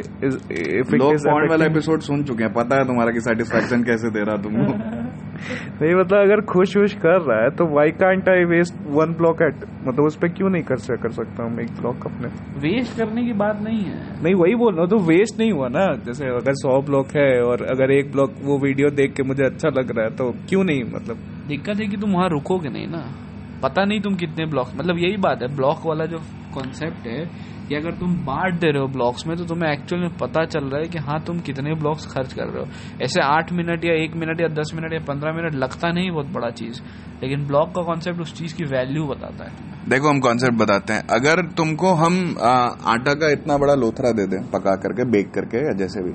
लोग 0.97 1.14
वाला 1.49 1.64
एपिसोड 1.64 2.00
सुन 2.00 2.25
चुके 2.25 2.44
हैं 2.44 2.52
पता 2.52 2.76
है 2.76 2.85
तुम्हारा 2.85 3.11
कि 3.11 3.20
सेटिस्फेक्शन 3.20 3.82
कैसे 3.82 4.11
दे 4.11 4.25
रहा 4.25 4.37
तुमको 4.37 4.75
नहीं 5.40 5.94
मतलब 5.94 6.18
अगर 6.18 6.40
खुश 6.40 6.76
खुश 6.76 6.94
कर 6.94 7.20
रहा 7.20 7.42
है 7.42 7.50
तो 7.50 7.64
why 7.76 7.90
can't 7.90 8.28
I 8.28 8.44
waste 8.44 8.75
one 8.87 9.12
block 9.12 9.42
at 9.42 9.54
मतलब 9.88 10.04
उस 10.04 10.16
पर 10.16 10.28
क्यों 10.28 10.50
नहीं 10.50 10.62
कर 10.62 10.97
कर 10.97 11.11
सकता 11.11 11.42
हूँ 11.42 11.61
एक 11.61 11.70
ब्लॉक 11.80 12.06
अपने? 12.06 12.28
वेस्ट 12.61 12.97
करने 12.97 13.25
की 13.25 13.32
बात 13.32 13.62
नहीं 13.62 13.78
है। 13.78 14.23
नहीं 14.23 14.35
वही 14.35 14.54
बोल 14.54 14.73
रहा 14.73 14.80
हूँ 14.80 14.90
तो 14.90 14.99
वेस्ट 14.99 15.38
नहीं 15.38 15.52
हुआ 15.52 15.68
ना। 15.68 15.87
जैसे 16.06 16.26
अगर 16.26 16.52
सौ 16.52 16.80
ब्लॉक 16.82 17.06
है 17.06 17.42
और 17.42 17.62
अगर 17.62 17.90
एक 17.90 18.12
ब्लॉक 18.12 18.35
वो 18.42 18.59
वीडियो 18.59 18.90
देख 18.90 19.14
के 19.14 19.23
मुझे 19.23 19.44
अच्छा 19.44 19.68
लग 19.68 19.90
रहा 19.97 20.04
है 20.04 20.11
तो 20.11 20.30
क्यों 20.49 20.64
नहीं 20.64 20.85
मतलब? 20.85 21.16
दिक्कत 21.49 21.80
है 21.80 21.87
कि 21.87 21.97
तुम 21.97 22.12
वहाँ 22.12 22.28
रुकोगे 22.28 22.68
नहीं 22.68 22.87
ना। 22.87 23.30
पता 23.62 23.85
नहीं 23.85 24.00
तुम 24.00 24.14
कितने 24.14 24.47
ब्लॉक 24.47 24.69
मतलब 24.76 24.99
यही 24.99 25.17
बात 25.17 25.43
है 25.43 25.49
ब्लॉक 25.57 25.87
वाला 25.87 26.05
जो 26.05 26.19
कॉन्सेप्ट 26.55 27.07
है 27.07 27.25
कि 27.69 27.75
अगर 27.76 27.90
तुम 27.90 28.14
बांट 28.26 28.61
दे 28.61 28.71
रहे 28.71 28.83
हो 28.83 28.87
ब्लॉक्स 28.88 29.26
में 29.26 29.37
तो 29.37 29.45
तुम्हें 29.45 29.71
एक्चुअल 29.73 30.02
में 30.02 30.17
पता 30.17 30.45
चल 30.45 30.64
रहा 30.64 30.81
है 30.81 30.88
कि 30.88 30.99
हाँ 30.99 31.21
तुम 31.26 31.40
कितने 31.40 31.75
ब्लॉक्स 31.75 32.07
खर्च 32.07 32.33
कर 32.33 32.45
रहे 32.45 32.62
हो। 32.62 32.69
ऐसे 33.02 33.21
आठ 33.23 33.52
मिनट 33.52 33.85
या 33.85 33.95
एक 33.95 34.17
मिनट 34.17 34.40
या 34.40 34.49
दस 34.49 34.73
मिनट 34.75 34.93
या 34.93 34.99
पंद्रह 34.99 35.33
मिनट 35.33 35.55
लगता 35.55 35.90
नहीं 35.93 36.11
बहुत 36.11 36.26
बड़ा 36.26 36.50
चीज़। 36.50 36.81
लेकिन 37.23 37.47
ब्लॉक 37.47 37.69
का 37.69 37.83
कॉन्सेप्ट 37.83 38.21
उस 38.21 38.35
चीज़ 38.35 38.55
की 38.57 38.64
वैल्यू 38.64 39.07
बताता 39.07 39.45
है 39.45 39.69
देखो 39.88 40.09
हम 40.09 40.21
कॉन्सेप्ट 40.21 40.59
बताते 40.59 40.93
हैं। 40.93 41.07
अगर 41.11 41.43
तुमको 41.57 41.93
हम 41.95 42.19
आ, 42.43 42.50
आटा 42.95 43.14
का 43.14 43.31
इतना 43.33 43.59
बड़ा 43.59 43.75
लोथरा 43.75 44.12
दे 44.12 44.26
दें 44.26 44.40
पका 44.50 44.75
करके 44.76 45.11
बेक 45.11 45.31
करके 45.35 45.64
या 45.67 45.73
जैसे 45.76 46.02
भी 46.02 46.14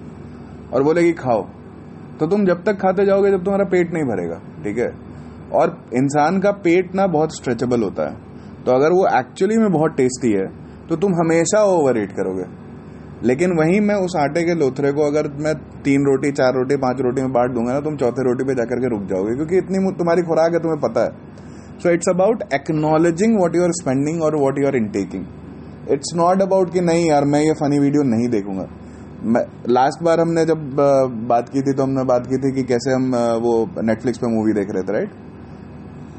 और 0.73 0.83
बोले 0.83 1.03
कि 1.03 1.13
खाओ 1.13 1.41
तो 2.19 2.27
तुम 2.27 2.45
जब 2.45 2.63
तक 2.63 2.77
खाते 2.81 3.05
जाओगे 3.05 3.31
जब 3.31 3.43
तुम्हारा 3.43 3.65
पेट 3.65 3.93
नहीं 3.93 4.03
भरेगा 4.03 4.39
ठीक 4.63 4.77
है? 4.77 5.04
और 5.55 5.77
इंसान 5.95 6.39
का 6.39 6.51
पेट 6.63 6.95
ना 6.95 7.07
बहुत 7.09 7.35
स्ट्रेचेबल 7.35 7.83
होता 7.83 8.03
है। 8.03 8.63
तो 8.65 8.71
अगर 8.71 8.91
वो 8.91 9.07
एक्चुअली 9.19 9.57
में 9.57 9.71
बहुत 9.71 9.95
टेस्टी 9.97 10.31
है 10.33 10.45
तो 10.87 10.95
तुम 10.97 11.13
हमेशा 11.15 11.63
ओवर 11.67 11.97
ईट 11.99 12.11
करोगे। 12.11 12.43
लेकिन 13.23 13.51
वहीं 13.57 13.79
मैं 13.81 13.95
उस 14.05 14.15
आटे 14.19 14.43
के 14.43 14.53
लोथरे 14.55 14.91
को 14.91 15.01
अगर 15.03 15.27
मैं 15.39 15.53
तीन 15.83 16.05
रोटी, 16.05 16.31
चार 16.31 16.53
रोटी, 16.53 16.75
पाँच 16.77 17.01
रोटी 17.01 17.21
में 17.21 17.31
बांट 17.33 17.51
दूँगा 17.51 17.73
ना, 17.73 17.79
तुम 17.81 17.95
चौथे 17.97 18.23
रोटी 18.23 18.43
पे 18.43 18.55
जाकर 18.55 18.79
के 18.79 18.89
रुक 18.89 19.07
जाओगे, 19.09 19.35
क्योंकि 19.35 19.57
इतनी 19.57 19.91
तुम्हारी 19.93 20.21
खुराक 20.23 20.53
है, 20.53 20.59
तुम्हें 20.59 20.79
पता 20.81 21.03
है। 21.03 21.79
So 21.79 21.89
it's 21.91 22.09
about 22.09 22.43
acknowledging 22.53 23.37
what 23.39 23.55
you 23.55 23.63
are 23.63 23.71
spending 23.73 24.21
और 24.23 24.35
what 24.37 24.59
you 24.59 24.67
are 24.67 24.75
intaking 24.75 25.25
it's 25.91 26.13
not 26.15 26.41
about 26.41 26.73
कि 26.73 26.81
नहीं 26.83 27.09
यार, 27.09 27.25
मैं 27.25 27.41
ये 27.41 27.53
फनी 27.55 27.79
वीडियो 27.79 28.03
नहीं 28.07 28.27
देखूँगा। 28.29 28.67
लास्ट 29.69 30.03
बार 30.03 30.19
हमने 30.19 30.45
जब 30.45 30.75
बात 31.27 31.49
की 31.49 31.61
थी 31.61 31.73
तो 31.73 31.83
हमने 31.83 32.03
बात 32.05 32.27
की 32.27 32.37
थी 32.37 32.51
कि 32.55 32.63
कैसे 32.63 32.91
हम 32.91 33.15
वो 33.43 33.53
नेटफ्लिक्स 33.83 34.19
पे 34.19 34.27
मूवी 34.27 34.53
देख 34.53 34.73
रहे 34.73 34.83
थे 34.83 34.93
राइट 34.93 35.23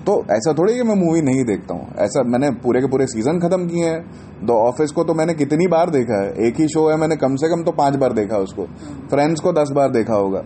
तो 0.06 0.24
ऐसा 0.30 0.52
थोड़ी 0.52 0.74
कि 0.74 0.82
मैं 0.82 0.94
मूवी 0.94 1.22
नहीं 1.22 1.44
देखता 1.44 1.74
हूँ। 1.74 1.86
ऐसा 1.98 2.22
मैंने 2.22 2.50
पूरे 2.50 2.80
के 2.80 2.86
पूरे 2.86 3.06
सीज़न 3.06 3.38
खत्म 3.38 3.66
किए 3.66 3.84
हैं। 3.84 4.00
द 4.46 4.50
ऑफ़िस 4.50 4.90
को 4.90 5.04
तो 5.04 5.14
मैंने 5.14 5.34
कितनी 5.34 5.66
बार 5.66 5.90
देखा 5.90 6.22
है? 6.22 6.46
एक 6.48 6.60
ही 6.60 6.68
शो 6.68 6.88
है, 6.90 6.96
मैंने 6.96 7.16
कम 7.16 7.36
से 7.36 7.48
कम 7.48 7.62
तो 7.64 7.72
पाँच 7.72 7.96
बार 7.96 8.12
देखा 8.12 8.36
उसको। 8.36 8.66
फ्रेंड्स 9.10 9.40
को 9.40 9.52
दस 9.52 9.70
बार 9.70 9.88
देखा 9.88 10.14
होगा। 10.14 10.42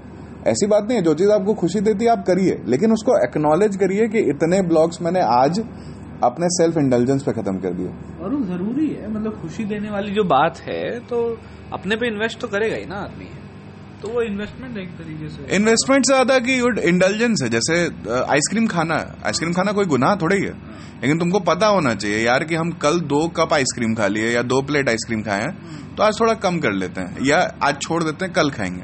ऐसी 0.47 0.67
बात 0.67 0.85
नहीं 0.85 0.99
है, 0.99 1.05
जो 1.05 1.15
चीज़ 1.15 1.31
आपको 1.31 1.55
खुशी 1.55 1.81
देती 1.81 2.05
है, 2.05 2.11
आप 2.11 2.25
करिए। 2.27 2.63
लेकिन 2.67 2.93
उसको 2.93 3.25
एक्नॉलेज 3.25 3.77
करिए 3.77 4.09
कि 4.09 4.19
इतने 4.19 4.63
ब्लॉग्स 4.63 5.03
मैंने 5.03 5.21
आज 5.21 5.61
अपने 6.25 6.47
सेल्फ 6.49 6.79
इंटेलिजेंस 6.79 7.23
पे 7.23 7.33
खत्म 7.33 7.59
कर 7.59 7.75
दिए। 7.75 7.89
और 8.23 8.35
वो 8.35 8.45
ज़रूरी 8.45 8.89
है। 8.89 9.11
मतलब 9.11 9.33
खुशी 9.33 9.65
देने 9.65 9.91
वाली 9.91 10.13
जो 10.13 10.25
बात 10.25 10.59
है 10.59 10.99
तो 11.01 11.39
अपने 11.73 11.97
पे 11.97 12.07
इन्वेस्ट 12.07 12.41
तो 12.41 12.49
करेगा 12.49 12.77
ही 12.77 12.87
ना 12.87 12.97
आदमी। 12.97 13.29
तो 14.03 14.09
वो 14.09 14.23
इन्वेस्टमेंट 14.23 14.79
एक 14.79 14.89
तरीके 14.99 15.29
से 15.29 15.57
इन्वेस्टमेंट 15.57 16.07
से 16.07 16.13
ज़्यादा 16.13 16.39
की 16.39 16.55
इंटेलिजेंस 16.89 17.41
है 17.43 17.49
जैसे 17.49 17.81
आइसक्रीम 18.33 18.67
खाना 18.67 18.95
आइसक्रीम 19.27 19.53
खाना 19.53 19.73
कोई 19.73 19.85
गुनाह 19.87 20.15
थोड़ा 20.17 20.37
ही। 20.37 20.43
है। 20.43 20.53
लेकिन 21.03 21.19
तुमको 21.19 21.41
पता 21.41 21.67
होना 21.67 21.95
चाहिए 21.95 22.19
यार 22.19 22.45
कि 22.45 22.55
हम 22.55 22.71
कल 22.83 23.01
दो 23.11 23.27
कप 23.37 23.53
आइसक्रीम 23.53 23.95
खा 23.95 24.07
लिए 24.07 24.31
या 24.31 24.43
दो 24.45 24.61
प्लेट 24.63 24.89
आइसक्रीम 24.89 25.23
खाए 25.23 25.43
हैं 25.43 25.95
तो 25.97 26.03
आज 26.03 26.21
थोड़ा 26.21 26.35
कम 26.35 26.59
कर 26.59 26.73
लेते 26.73 27.01
हैं। 27.01 27.27
या 27.27 27.39
आज 27.63 27.81
छोड़ 27.83 28.03
देते 28.05 28.25
हैं 28.25 28.35
कल 28.35 28.51
खाएँगे। 28.51 28.83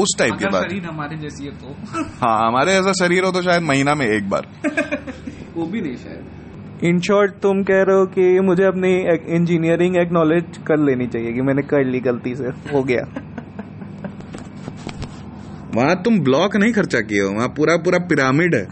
उस 0.00 0.14
टाइप 0.18 0.34
की 0.34 0.44
बात 0.44 0.72
हमारे 0.84 1.16
जैसी 1.16 1.44
है 1.44 1.50
तो। 1.52 2.02
हाँ 2.20 2.48
हमारे 2.48 2.72
जैसा 2.72 2.92
शरीर 2.92 3.24
हो 3.24 3.30
तो 3.32 3.42
शायद 3.42 3.62
महीना 3.62 3.94
में 3.94 4.06
एक 4.06 4.28
बार। 4.30 4.46
वो 5.56 5.66
भी 5.66 5.80
नहीं 5.80 5.96
शायद। 5.96 6.84
इन 6.84 7.00
शॉर्ट 7.00 7.32
तुम 7.42 7.62
कह 7.62 7.82
रहे 7.82 7.96
हो 7.96 8.06
कि 8.06 8.40
मुझे 8.40 8.64
अपनी 8.64 8.92
इंजीनियरिंग 9.36 9.96
एक्नॉलेज 9.96 10.58
कर 10.66 10.84
लेनी 10.84 11.06
चाहिए 11.06 11.32
कि 11.32 11.42
मैंने 11.42 11.62
कर 11.62 11.84
ली 11.84 12.00
गलती 12.00 12.34
से 12.34 12.52
हो 12.72 12.82
गया। 12.82 13.04
वहाँ 15.74 15.94
तुम 16.02 16.18
ब्लॉक 16.20 16.56
नहीं 16.56 16.72
खर्चा 16.72 17.00
किए 17.00 17.22
हो 17.22 17.30
वहाँ 17.32 17.48
पूरा 17.56 17.76
पूरा 17.76 17.98
पिरामिड 18.08 18.54
है। 18.54 18.66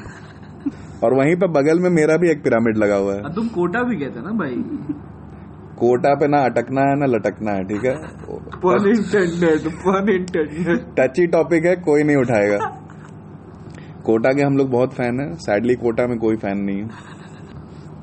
और 1.04 1.14
वहीं 1.14 1.34
पे 1.36 1.46
बगल 1.52 1.80
में 1.80 1.88
मेरा 1.90 2.16
भी 2.16 2.30
एक 2.30 2.42
पिरामिड 2.44 2.76
लगा 2.78 2.96
हुआ 2.96 3.14
है। 3.14 3.34
तुम 3.34 3.48
कोटा 3.48 3.82
भी 3.82 3.96
कहते 3.96 4.20
ना 4.20 4.30
भाई? 4.38 4.54
कोटा 5.78 6.14
पे 6.14 6.28
ना 6.28 6.38
अटकना 6.44 6.80
है 6.80 6.98
ना 6.98 7.06
लटकना 7.06 7.52
है 7.52 7.64
ठीक 7.64 7.84
है? 7.84 7.94
पन 8.64 8.86
इंटेंडेड 8.88 9.68
पन 9.76 10.08
इंटेंडेड 10.12 10.86
टची 10.98 11.26
टॉपिक 11.26 11.64
है 11.64 11.74
कोई 11.82 12.02
नहीं 12.02 12.16
उठाएगा। 12.16 12.58
कोटा 14.04 14.32
के 14.32 14.42
हम 14.42 14.56
लोग 14.56 14.70
बहुत 14.70 14.94
फ़ैन 14.94 15.20
है 15.20 15.34
सैडली 15.40 15.74
कोटा 15.76 16.06
में 16.06 16.18
कोई 16.18 16.36
फ़ैन 16.36 16.58
नहीं 16.58 16.80
है। 16.80 16.88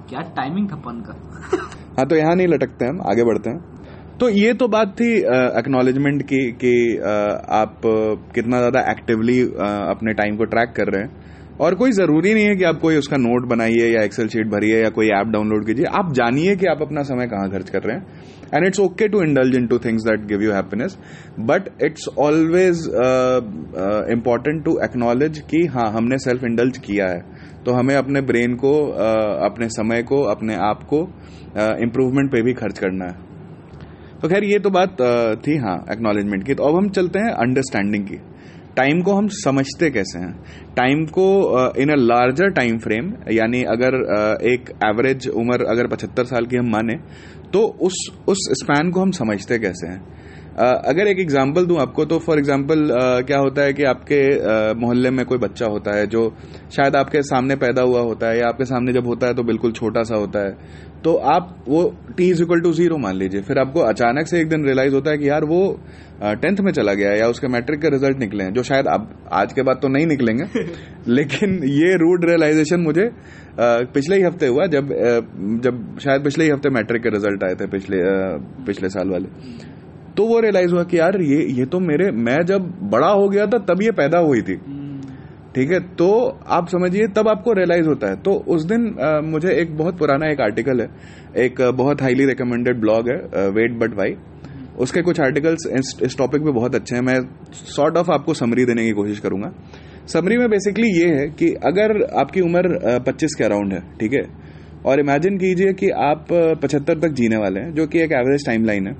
क्या 0.10 0.22
टाइमिंग 0.36 0.70
था 0.72 0.76
पन 0.86 1.02
का? 1.02 1.14
हाँ 1.98 2.06
तो 2.08 2.16
यहाँ 2.16 2.36
नहीं 2.36 2.48
लटकते 2.48 2.86
हम 2.86 3.02
आगे 3.02 3.24
बढ़ते 3.24 3.50
हैं। 3.50 3.60
तो 4.20 4.28
ये 4.30 4.54
तो 4.54 4.68
बात 4.68 4.92
थी 5.00 5.12
एक्नॉलेजमेंट 5.60 6.22
की 6.24 6.40
कि 6.64 6.74
आप 7.54 7.82
कितना 8.36 8.58
ज़्यादा 8.58 8.82
एक्टिवली 8.92 9.40
अपने 9.42 10.14
टाइम 10.14 10.36
को 10.38 10.46
ट्रैक 10.46 10.74
कर 10.76 10.92
रहे 10.94 11.04
हैं। 11.04 11.32
और 11.62 11.76
कोई 11.76 11.92
ज़रूरी 11.92 12.34
नहीं 12.34 12.46
है 12.46 12.56
कि 12.56 12.64
आप 12.64 12.80
कोई 12.82 12.96
उसका 12.98 13.18
नोट 13.18 13.48
बनाइए 13.50 13.90
या 13.90 14.04
एक्सेल 14.04 14.28
शीट 14.28 14.48
भरिए 14.48 14.82
या 14.84 14.90
कोई 14.90 15.08
ऐप 15.10 15.28
डाउनलोड 15.34 15.66
कीजिए। 15.66 15.86
आप 15.98 16.14
जानिए 16.14 16.56
कि 16.56 16.66
आप 16.68 16.82
अपना 16.82 17.04
समय 17.04 17.28
कहाँ 17.28 17.50
खर्च 17.52 17.70
कर 17.70 17.84
रहे 17.84 17.98
हैं। 17.98 18.06
And 18.56 18.68
it's 18.68 18.80
okay 18.80 19.08
to 19.08 19.22
indulge 19.24 19.56
in 19.56 19.68
to 19.68 19.78
things 19.80 20.04
that 20.04 20.26
give 20.28 20.42
you 20.42 20.52
happiness 20.52 20.98
but 21.42 21.70
it's 21.84 22.08
always 22.20 22.86
important 24.14 24.64
to 24.66 24.78
acknowledge 24.86 25.40
कि 25.52 25.66
हाँ 25.74 25.90
हमने 25.92 26.18
सेल्फ 26.20 26.44
इंडल्ज 26.44 26.78
किया 26.78 27.08
है। 27.08 27.22
तो 27.66 27.74
हमें 27.74 27.96
अपने 27.96 28.22
ब्रेन 28.22 28.56
को 28.56 28.74
uh, 28.88 29.52
अपने 29.52 29.68
समय 29.72 30.04
को 30.04 30.24
अपने 30.32 30.56
आप 30.62 30.84
को 30.84 31.04
इम्प्रूवमेंट 31.84 32.28
uh, 32.28 32.34
पे 32.34 32.42
भी 32.42 32.54
खर्च 32.54 32.80
करना 32.80 33.06
है। 33.06 33.32
तो 34.24 34.30
खैर 34.30 34.44
ये 34.44 34.58
तो 34.60 34.70
बात 34.70 35.02
थी 35.48 35.56
हाँ 35.58 35.76
एक्नॉलेजमेंट 35.92 36.46
की। 36.46 36.54
तो 36.54 36.64
अब 36.64 36.76
हम 36.76 36.88
चलते 36.90 37.20
हैं 37.20 37.32
अंडरस्टैंडिंग 37.36 38.04
की। 38.08 38.18
टाइम 38.76 39.02
को 39.02 39.14
हम 39.14 39.28
समझते 39.28 39.90
कैसे 39.90 40.20
हैं? 40.20 40.32
टाइम 40.76 41.04
को 41.18 41.26
in 41.82 41.90
a 41.90 41.96
larger 41.96 42.52
time 42.52 42.78
frame 42.78 43.12
यानी 43.32 43.64
अगर 43.64 43.98
uh, 44.14 44.42
एक 44.44 44.70
एवरेज 44.86 45.28
उम्र 45.28 45.66
अगर 45.66 45.88
पचहत्तर 45.88 46.26
साल 46.26 46.46
की 46.46 46.58
हम 46.58 46.70
माने 46.72 46.96
तो 47.54 47.66
उस 47.82 48.00
उस 48.28 48.48
स्पैन 48.62 48.92
को 48.92 49.02
हम 49.02 49.12
समझते 49.12 49.58
कैसे 49.60 49.88
हैं? 49.88 50.02
अगर 50.56 51.08
एक 51.08 51.20
एग्ज़ाम्पल 51.20 51.66
दूँ 51.66 51.80
आपको 51.82 52.06
तो 52.06 52.18
फॉर 52.20 52.38
एग्ज़ाम्पल 52.40 52.88
क्या 53.28 53.38
होता 53.40 53.62
है 53.62 53.74
कि 53.74 53.84
आपके 53.86 54.20
मोहल्ले 54.80 55.10
में 55.10 55.26
कोई 55.26 55.38
बच्चा 55.38 55.66
होता 55.66 55.96
है 55.96 56.06
जो 56.08 56.30
शायद 56.76 56.96
आपके 56.96 57.22
सामने 57.24 57.56
पैदा 57.56 57.82
हुआ 57.82 58.02
होता 58.02 58.28
है 58.28 58.40
या 58.40 58.48
आपके 58.48 58.66
सामने 58.66 58.94
जब 58.94 59.08
होता 59.08 59.28
है 59.28 59.34
तो 59.34 59.44
बिल्कुल 59.44 59.72
छोटा 59.72 60.04
सा 60.04 60.16
होता 60.16 60.46
है। 60.46 60.52
तो 61.04 61.14
आप 61.30 61.56
वो 61.68 61.82
T 62.18 62.30
is 62.32 62.42
equal 62.44 62.60
to 62.62 62.72
zero 62.74 62.98
मान 62.98 63.16
लीजिए। 63.16 63.42
फिर 63.42 63.60
आपको 63.60 63.80
अचानक 63.82 64.28
से 64.28 64.40
एक 64.42 64.50
दिन 64.50 64.66
रियलाइज़ 64.66 64.94
होता 64.94 65.12
है 65.12 65.18
कि 65.18 65.30
यार 65.30 65.44
वो 65.46 65.60
टेंथ 66.22 66.60
में 66.60 66.72
चला 66.72 66.94
गया 66.94 67.12
या 67.14 67.28
उसके 67.28 67.48
मैट्रिक 67.48 67.82
के 67.82 67.90
रिज़ल्ट 67.90 68.20
निकले 68.20 68.44
हैं 68.44 68.54
जो 68.54 68.64
शायद 68.64 68.88
अब 68.88 69.10
आज 69.34 69.54
के 69.54 69.62
बाद 69.62 69.80
तो 69.82 69.88
नहीं 69.88 70.06
निकलेंगे। 70.08 70.46
लेकिन 71.10 71.60
ये 71.66 71.96
रूड 71.98 72.26
रियलाइजेशन 72.26 72.82
मुझे 72.82 73.10
पिछले 73.60 74.16
ही 74.16 74.24
हफ़्ते 74.24 74.48
हुआ 74.48 74.66
जब 74.68 74.94
जब 75.64 76.00
शायद 76.00 76.24
पिछले 76.24 76.46
ही 76.46 76.52
हफ़्ते 76.52 76.70
मैट्रिक 76.70 77.04
के 77.04 77.10
रिज़ल्ट 77.10 77.44
आए 77.44 77.56
थे 77.56 77.68
पिछले 77.68 78.02
पिछले 78.66 78.90
साल 78.90 79.10
वाले। 79.10 79.82
तो 80.18 80.26
वो 80.28 80.40
रियलाइज़ 80.40 80.72
हुआ 80.72 80.84
कि 80.84 81.00
यार 81.00 81.22
ये 81.22 81.42
ये 81.52 81.66
तो 81.66 81.80
मेरे 81.80 82.12
मैं 82.14 82.40
जब 82.46 82.70
बड़ा 82.92 83.08
हो 83.10 83.28
गया 83.30 83.46
था 83.46 83.58
तब 83.68 83.82
ये 83.82 83.92
पैदा 83.92 84.20
हुई 84.20 84.42
थी। 84.42 84.56
ठीक 85.56 85.72
है? 85.72 85.80
तो 85.80 86.10
आप 86.50 86.68
समझिए 86.68 87.08
तब 87.16 87.28
आपको 87.28 87.54
रियलाइज़ 87.54 87.88
होता 87.88 88.10
है। 88.10 88.16
तो 88.18 88.34
उस 88.48 88.64
दिन 88.66 88.88
आ, 89.00 89.20
मुझे 89.22 89.54
एक 89.54 89.76
बहुत 89.78 89.98
पुराना 89.98 90.32
एक 90.32 90.42
आर्टिकल 90.42 90.82
है। 90.82 90.88
एक 91.38 91.62
बहुत 91.78 92.02
हाईली 92.02 92.26
रिकमेंडेड 92.26 92.80
ब्लॉग 92.82 93.10
है 93.10 93.48
वेट 93.52 93.78
बट 93.80 93.98
वाई 93.98 94.16
उसके 94.78 95.02
कुछ 95.02 95.20
आर्टिकल्स 95.22 95.68
इस, 95.72 95.98
इस 96.04 96.18
टॉपिक 96.18 96.42
पे 96.42 96.52
बहुत 96.52 96.76
अच्छे 96.76 96.96
हैं। 96.96 97.02
मैं 97.04 97.20
सॉर्ट 97.54 97.98
ऑफ़ 97.98 98.12
आपको 98.12 98.34
समरी 98.34 98.66
देने 98.66 98.86
की 98.86 98.92
कोशिश 98.92 99.20
करूँगा। 99.20 99.52
समरी 100.08 100.38
में 100.38 100.48
बेसिकली 100.50 100.88
ये 100.92 101.08
है 101.16 101.28
कि 101.30 101.54
अगर 101.66 102.02
आपकी 102.20 102.42
उम्र 102.42 103.00
पच्चीस 103.08 103.36
के 103.38 103.44
अराउंड 103.44 103.74
है 103.74 103.80
ठीक 104.00 104.14
है? 104.14 104.24
और 104.86 105.00
इमेजिन 105.00 105.38
कीजिए 105.38 105.74
कि 105.74 105.90
आप 106.04 106.26
पचहत्तर 106.64 107.00
तक 107.00 107.14
जीने 107.16 107.38
वाले 107.38 107.60
हैं 107.60 107.74
जो 107.74 107.88
कि 107.88 108.00
एक 108.00 108.12
एवरेज 108.14 108.46
टाइम 108.46 108.66
लाइन 108.66 108.88
है। 108.88 108.94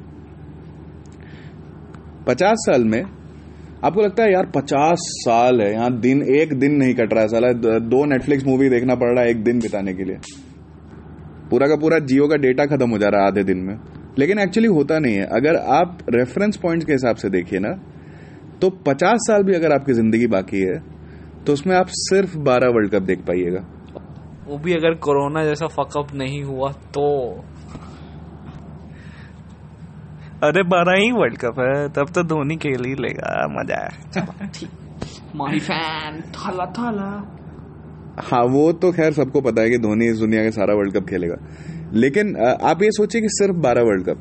पचास 2.28 2.66
साल 2.68 2.84
में, 2.86 3.04
आपको 3.84 4.02
लगता 4.02 4.24
है, 4.24 4.32
यार, 4.34 4.46
पचास 4.56 5.08
साल 5.22 5.62
है, 5.62 5.72
यहाँ 5.72 5.92
दिन, 6.00 6.22
एक 6.34 6.54
दिन 6.60 6.76
नहीं 6.76 6.94
कट 6.96 7.14
रहा 7.14 7.22
है, 7.22 7.28
साला, 7.28 7.52
दो 7.80 8.06
नेटफ्लिक्स 8.06 8.46
मूवी 8.46 8.70
देखना 8.70 8.96
पड़ 8.96 9.10
रहा 9.10 9.24
है 9.24 9.30
एक 9.30 9.44
दिन 9.44 9.60
बिताने 9.60 9.94
के 9.94 10.04
लिए. 10.04 10.18
पूरा 11.50 11.68
का 11.68 11.76
पूरा 11.76 12.00
जियो 12.02 12.28
का 12.28 12.36
डेटा 12.38 12.66
खत्म 12.66 12.90
हो 12.90 12.98
जा 12.98 13.08
रहा 13.08 13.22
है 13.22 13.28
आधे 13.28 13.44
दिन 13.44 13.58
में। 13.60 13.76
लेकिन 14.20 14.40
एक्चुअली 14.40 14.68
होता 14.70 14.98
नहीं 15.00 15.16
है। 15.16 15.26
अगर 15.34 15.56
आप 15.74 15.98
रेफरेंस 16.10 16.58
पॉइंट्स 16.58 16.86
के 16.86 16.92
हिसाब 16.92 17.16
से 17.16 17.30
देखिए 17.30 17.60
ना 17.60 17.72
तो 18.62 18.70
पचास 18.86 19.26
साल 19.28 19.44
भी 19.44 19.54
अगर 19.54 19.72
आपकी 19.72 19.94
ज़िंदगी 19.94 20.28
बाकी 20.28 20.60
है 20.62 20.78
तो 21.46 21.54
उसमें 21.54 21.76
आप 21.76 21.88
सिर्फ़ 21.90 22.38
बारह 22.40 22.68
वर्ल्ड 22.68 22.92
कप 22.92 23.02
देख 23.02 23.20
पाइएगा। 23.20 23.60
वो 24.48 24.58
भी 24.58 24.74
अगर 24.74 24.94
कोरोना 25.00 25.44
जैसा 25.46 25.68
फकअप 25.74 26.14
नहीं 26.16 26.42
हुआ 26.44 26.72
तो 26.94 27.06
अरे 30.44 30.62
बारह 30.66 30.98
ही 31.00 31.12
वर्ल्ड 31.14 31.38
कप 31.38 31.60
है 31.60 31.88
तब 31.90 32.10
तो 32.16 32.22
धोनी 32.26 32.56
खेल 32.58 32.86
ही 32.86 32.94
लेगा 32.96 33.28
मज़ा 33.50 33.78
है। 33.78 33.92
My 35.36 35.60
fan 35.60 36.20
Thala 36.34 36.66
Thala. 36.78 37.06
हाँ 38.22 38.44
वो 38.46 38.72
तो 38.74 38.92
खैर 38.92 39.14
सबको 39.14 39.42
पता 39.42 39.62
है 39.62 39.70
कि 39.70 39.78
धोनी 39.78 40.08
इस 40.08 40.18
दुनिया 40.20 40.42
के 40.44 40.52
सारा 40.52 40.74
वर्ल्ड 40.76 40.94
कप 40.94 41.06
खेलेगा। 41.10 41.36
लेकिन 41.96 42.36
आप 42.64 42.82
ये 42.84 42.90
सोचिए 42.92 43.22
कि 43.22 43.28
सिर्फ़ 43.32 43.58
बारह 43.60 43.82
वर्ल्ड 43.82 44.06
कप। 44.10 44.18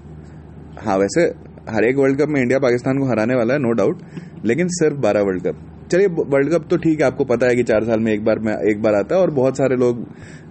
हाँ 0.84 0.96
वैसे 0.98 1.22
हर 1.68 1.84
एक 1.84 1.96
वर्ल्ड 1.96 2.20
कप 2.20 2.28
में 2.28 2.40
इंडिया 2.40 2.58
पाकिस्तान 2.58 2.98
को 2.98 3.08
हराने 3.10 3.34
वाला 3.34 3.54
है 3.54 3.60
नो 3.60 3.72
डाउट 3.72 4.02
लेकिन 4.44 4.68
सिर्फ़ 4.72 4.96
बारह 4.98 5.22
वर्ल्ड 5.22 5.46
कप। 5.46 5.88
चलिए 5.92 6.06
वर्ल्ड 6.06 6.52
कप 6.52 6.68
तो 6.70 6.76
ठीक 6.78 7.00
है 7.00 7.06
आपको 7.06 7.24
पता 7.26 7.46
है 7.46 7.56
कि 7.56 7.62
चार 7.64 7.84
साल 7.84 8.00
में 8.00 8.12
एक 8.12 8.24
बार 8.24 8.38
में 8.38 8.52
एक 8.52 8.82
बार 8.82 8.94
आता 8.94 9.14
है 9.14 9.20
और 9.20 9.30
बहुत 9.32 9.58
सारे 9.58 9.76
लोग 9.76 10.04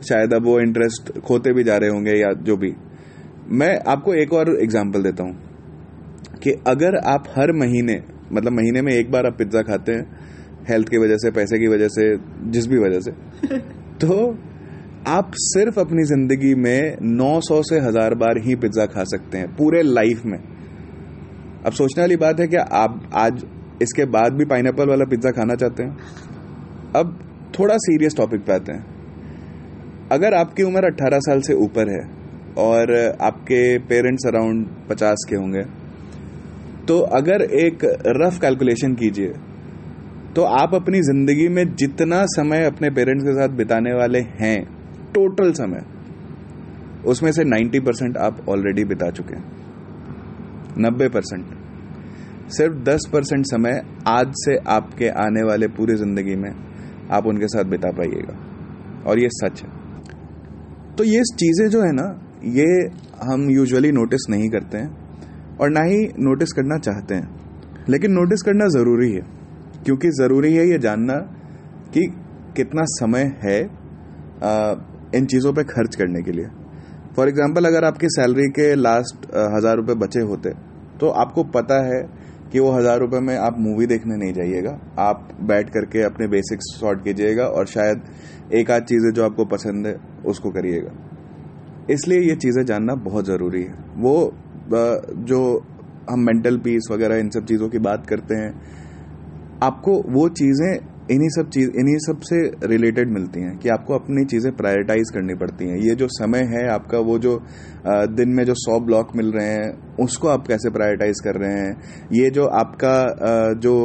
शायद 0.10 0.34
अब 0.34 0.46
वो 0.46 0.60
इंटरेस्ट 0.60 1.20
खोते 1.20 1.54
भी 1.54 1.64
जा 1.64 1.78
रहे 1.78 1.90
होंगे 1.90 2.16
या 2.16 2.34
जो 2.42 2.58
भी। 2.58 2.74
मैं 3.52 3.72
आपको 3.88 4.14
एक 4.16 4.34
और 4.34 4.56
एग्ज़ाम्पल 4.60 5.04
देता 5.04 5.24
हूँ। 5.24 5.51
कि 6.44 6.52
अगर 6.68 6.96
आप 6.96 7.24
हर 7.38 7.52
महीने 7.52 8.04
मतलब 8.34 8.52
महीने 8.52 8.82
में 8.82 8.94
एक 8.94 9.12
बार 9.12 9.26
आप 9.26 9.38
पिज्जा 9.38 9.62
खाते 9.62 9.92
हैं 9.92 10.20
हेल्थ 10.70 10.90
की 10.90 10.98
वजह 10.98 11.16
से 11.16 11.32
पैसे 11.32 11.60
की 11.60 11.68
वजह 11.68 11.88
से 11.88 12.18
जिस 12.52 12.68
भी 12.68 12.78
वजह 12.78 13.00
से 13.00 13.12
तो 14.02 14.38
आप 15.08 15.32
सिर्फ़ 15.36 15.80
अपनी 15.80 16.04
ज़िंदगी 16.04 16.56
में 16.56 16.98
900 17.18 17.62
से 17.64 17.80
हज़ार 17.80 18.16
बार 18.16 18.38
ही 18.38 18.56
पिज्जा 18.56 18.86
खा 18.86 19.04
सकते 19.04 19.38
हैं 19.38 19.56
पूरे 19.56 19.82
लाइफ 19.82 20.22
में। 20.26 20.40
अब 21.66 21.72
सोचने 21.72 22.02
वाली 22.04 22.16
बात 22.16 22.40
है 22.40 22.48
कि 22.48 22.56
आप 22.56 23.12
आज 23.14 23.46
इसके 23.82 24.06
बाद 24.06 24.34
भी 24.34 24.46
पाइन 24.46 24.68
वाला 24.68 25.06
पिज्जा 25.06 25.32
खाना 25.32 25.56
चाहते 25.56 25.84
हैं? 25.84 25.98
अब 26.96 27.20
थोड़ा 27.60 27.78
सीरियस 27.78 28.16
टॉपिक 28.18 28.42
पे 28.42 28.54
आते 28.54 28.72
हैं। 28.72 28.86
अगर 30.12 30.34
आपकी 30.34 30.64
उम्र 30.64 30.86
18 30.86 31.20
साल 31.20 31.42
से 31.42 31.54
ऊपर 31.54 31.90
है 31.90 32.10
और 32.58 33.18
आपके 33.22 33.80
पेरेंट्स 33.80 34.28
अराउंड 34.28 34.68
50 34.92 35.16
के 35.30 35.36
होंगे 35.36 35.81
तो 36.88 36.98
अगर 37.16 37.42
एक 37.42 37.86
रफ 38.18 38.40
कैलकुलेशन 38.40 38.94
कीजिए 38.96 39.34
तो 40.36 40.44
आप 40.58 40.74
अपनी 40.76 41.02
ज़िंदगी 41.02 41.48
में 41.50 41.64
जितना 41.76 42.24
समय 42.30 42.66
अपने 42.66 42.90
पेरेंट्स 42.90 43.24
के 43.24 43.34
साथ 43.34 43.56
बिताने 43.58 43.94
वाले 43.94 44.20
हैं 44.38 44.58
टोटल 45.14 45.52
समय, 45.54 45.84
उसमें 47.06 47.32
से 47.32 47.44
90 47.46 47.80
परसेंट 47.80 48.18
आप 48.18 48.46
ऑलरेडी 48.50 48.84
बिता 48.86 49.10
चुके 49.10 49.36
हैं। 49.36 49.44
90 50.82 51.10
परसेंट 51.10 51.46
सिर्फ़ 52.52 52.76
10 52.84 53.08
परसेंट 53.14 53.46
समय 53.46 53.82
आज 54.08 54.32
से 54.38 54.56
आपके 54.70 55.10
आने 55.20 55.44
वाले 55.44 55.68
पूरी 55.70 55.96
ज़िंदगी 55.96 56.36
में 56.36 56.50
आप 57.12 57.28
उनके 57.28 57.48
साथ 57.48 57.66
बिता 57.66 57.92
पाइएगा। 57.92 58.38
और 59.04 59.20
ये 59.20 59.30
सच 59.34 59.62
है। 59.64 59.70
तो 60.96 61.04
ये 61.04 61.22
चीज़ें 61.36 61.68
जो 61.70 61.82
है 61.82 61.92
ना, 61.92 62.08
ये 62.46 62.70
हम 63.24 63.50
यूजुअली 63.50 63.92
नोटिस 63.92 64.30
नहीं 64.30 64.50
करते 64.50 64.78
हैं। 64.78 65.01
और 65.62 65.70
ना 65.70 65.82
ही 65.84 65.98
नोटिस 66.20 66.52
करना 66.54 66.78
चाहते 66.80 67.16
हैं। 67.16 67.86
लेकिन 67.90 68.12
नोटिस 68.12 68.42
करना 68.42 68.68
ज़रूरी 68.70 69.12
है, 69.12 69.22
क्योंकि 69.86 70.10
ज़रूरी 70.14 70.54
है 70.54 70.68
ये 70.70 70.78
जानना 70.80 71.14
कि 71.94 72.06
कितना 72.56 72.84
समय 72.92 73.24
है 73.44 73.60
इन 75.16 75.26
चीज़ों 75.26 75.54
पे 75.54 75.64
खर्च 75.66 75.96
करने 75.96 76.22
के 76.22 76.32
लिए। 76.32 76.46
फॉर 77.16 77.30
एग्ज़ाम्पल 77.30 77.66
अगर 77.66 77.86
आपकी 77.86 78.08
सैलरी 78.12 78.48
के 78.52 78.74
लास्ट 78.78 79.26
हज़ार 79.56 79.76
रुपये 79.78 79.96
बचे 79.98 80.22
होते 80.24 80.50
तो 81.00 81.10
आपको 81.20 81.44
पता 81.52 81.82
है 81.86 82.02
कि 82.52 82.60
वो 82.60 82.72
हज़ार 82.72 83.00
रुपए 83.00 83.20
में 83.22 83.36
आप 83.38 83.56
मूवी 83.60 83.86
देखने 83.88 84.16
नहीं 84.18 84.34
जाइएगा। 84.34 84.72
आप 85.00 85.28
बैठ 85.44 85.70
करके 85.70 86.02
अपने 86.04 86.28
बेसिक्स 86.30 86.66
सॉर्ट 86.80 87.04
कीजिएगा 87.04 87.46
और 87.48 87.66
शायद 87.68 88.02
एक 88.56 88.72
आध 88.72 88.84
चीज़ें 88.84 89.12
जो 89.12 89.24
आपको 89.26 89.46
पसंद 89.48 89.88
है, 89.88 89.96
उसको 90.26 90.50
करिएगा। 90.52 90.92
इसलिए 91.90 92.20
ये 92.22 92.36
चीज़ें 92.38 92.64
जानना 92.66 92.96
बहुत 93.04 93.26
ज़रूरी 93.26 93.62
है। 93.64 93.76
वो 93.98 94.14
जो 94.72 95.42
हम 96.10 96.20
मेंटल 96.20 96.58
पीस 96.58 96.88
वगैरह, 96.92 97.16
इन 97.16 97.30
सब 97.30 97.46
चीज़ों 97.46 97.70
की 97.70 97.80
बात 97.80 98.06
करते 98.08 98.36
हैं, 98.36 98.54
आपको 99.64 100.02
वो 100.14 100.28
चीज़ें, 100.30 100.72
इन्हीं 101.12 101.30
सब 101.30 101.50
चीज़, 101.50 101.70
इन्हीं 101.70 101.98
सबसे 101.98 102.38
रिलेटेड 102.68 103.10
मिलती 103.10 103.42
हैं, 103.42 103.58
कि 103.58 103.70
आपको 103.70 103.94
अपनी 103.94 104.26
चीज़ें 104.26 104.52
प्रायोरिटाइज 104.56 105.10
करनी 105.10 105.36
पड़ती 105.36 105.66
हैं। 105.66 105.78
ये 105.78 105.96
जो 105.96 106.08
समय 106.10 106.44
है 106.52 106.68
आपका, 106.70 107.00
वो 107.00 107.18
जो 107.20 107.38
दिन 108.16 108.30
में 108.30 108.44
जो 108.46 108.54
सौ 108.56 108.80
ब्लॉक 108.80 109.16
मिल 109.16 109.32
रहे 109.32 109.48
हैं, 109.48 109.98
उसको 109.98 110.28
आप 110.28 110.48
कैसे 110.48 110.70
प्रायोरिटाइज 110.70 111.20
कर 111.20 111.40
रहे 111.40 111.60
हैं? 111.60 111.76
ये 112.14 112.30
जो 112.30 112.46
आपका 112.46 113.54
जो 113.54 113.76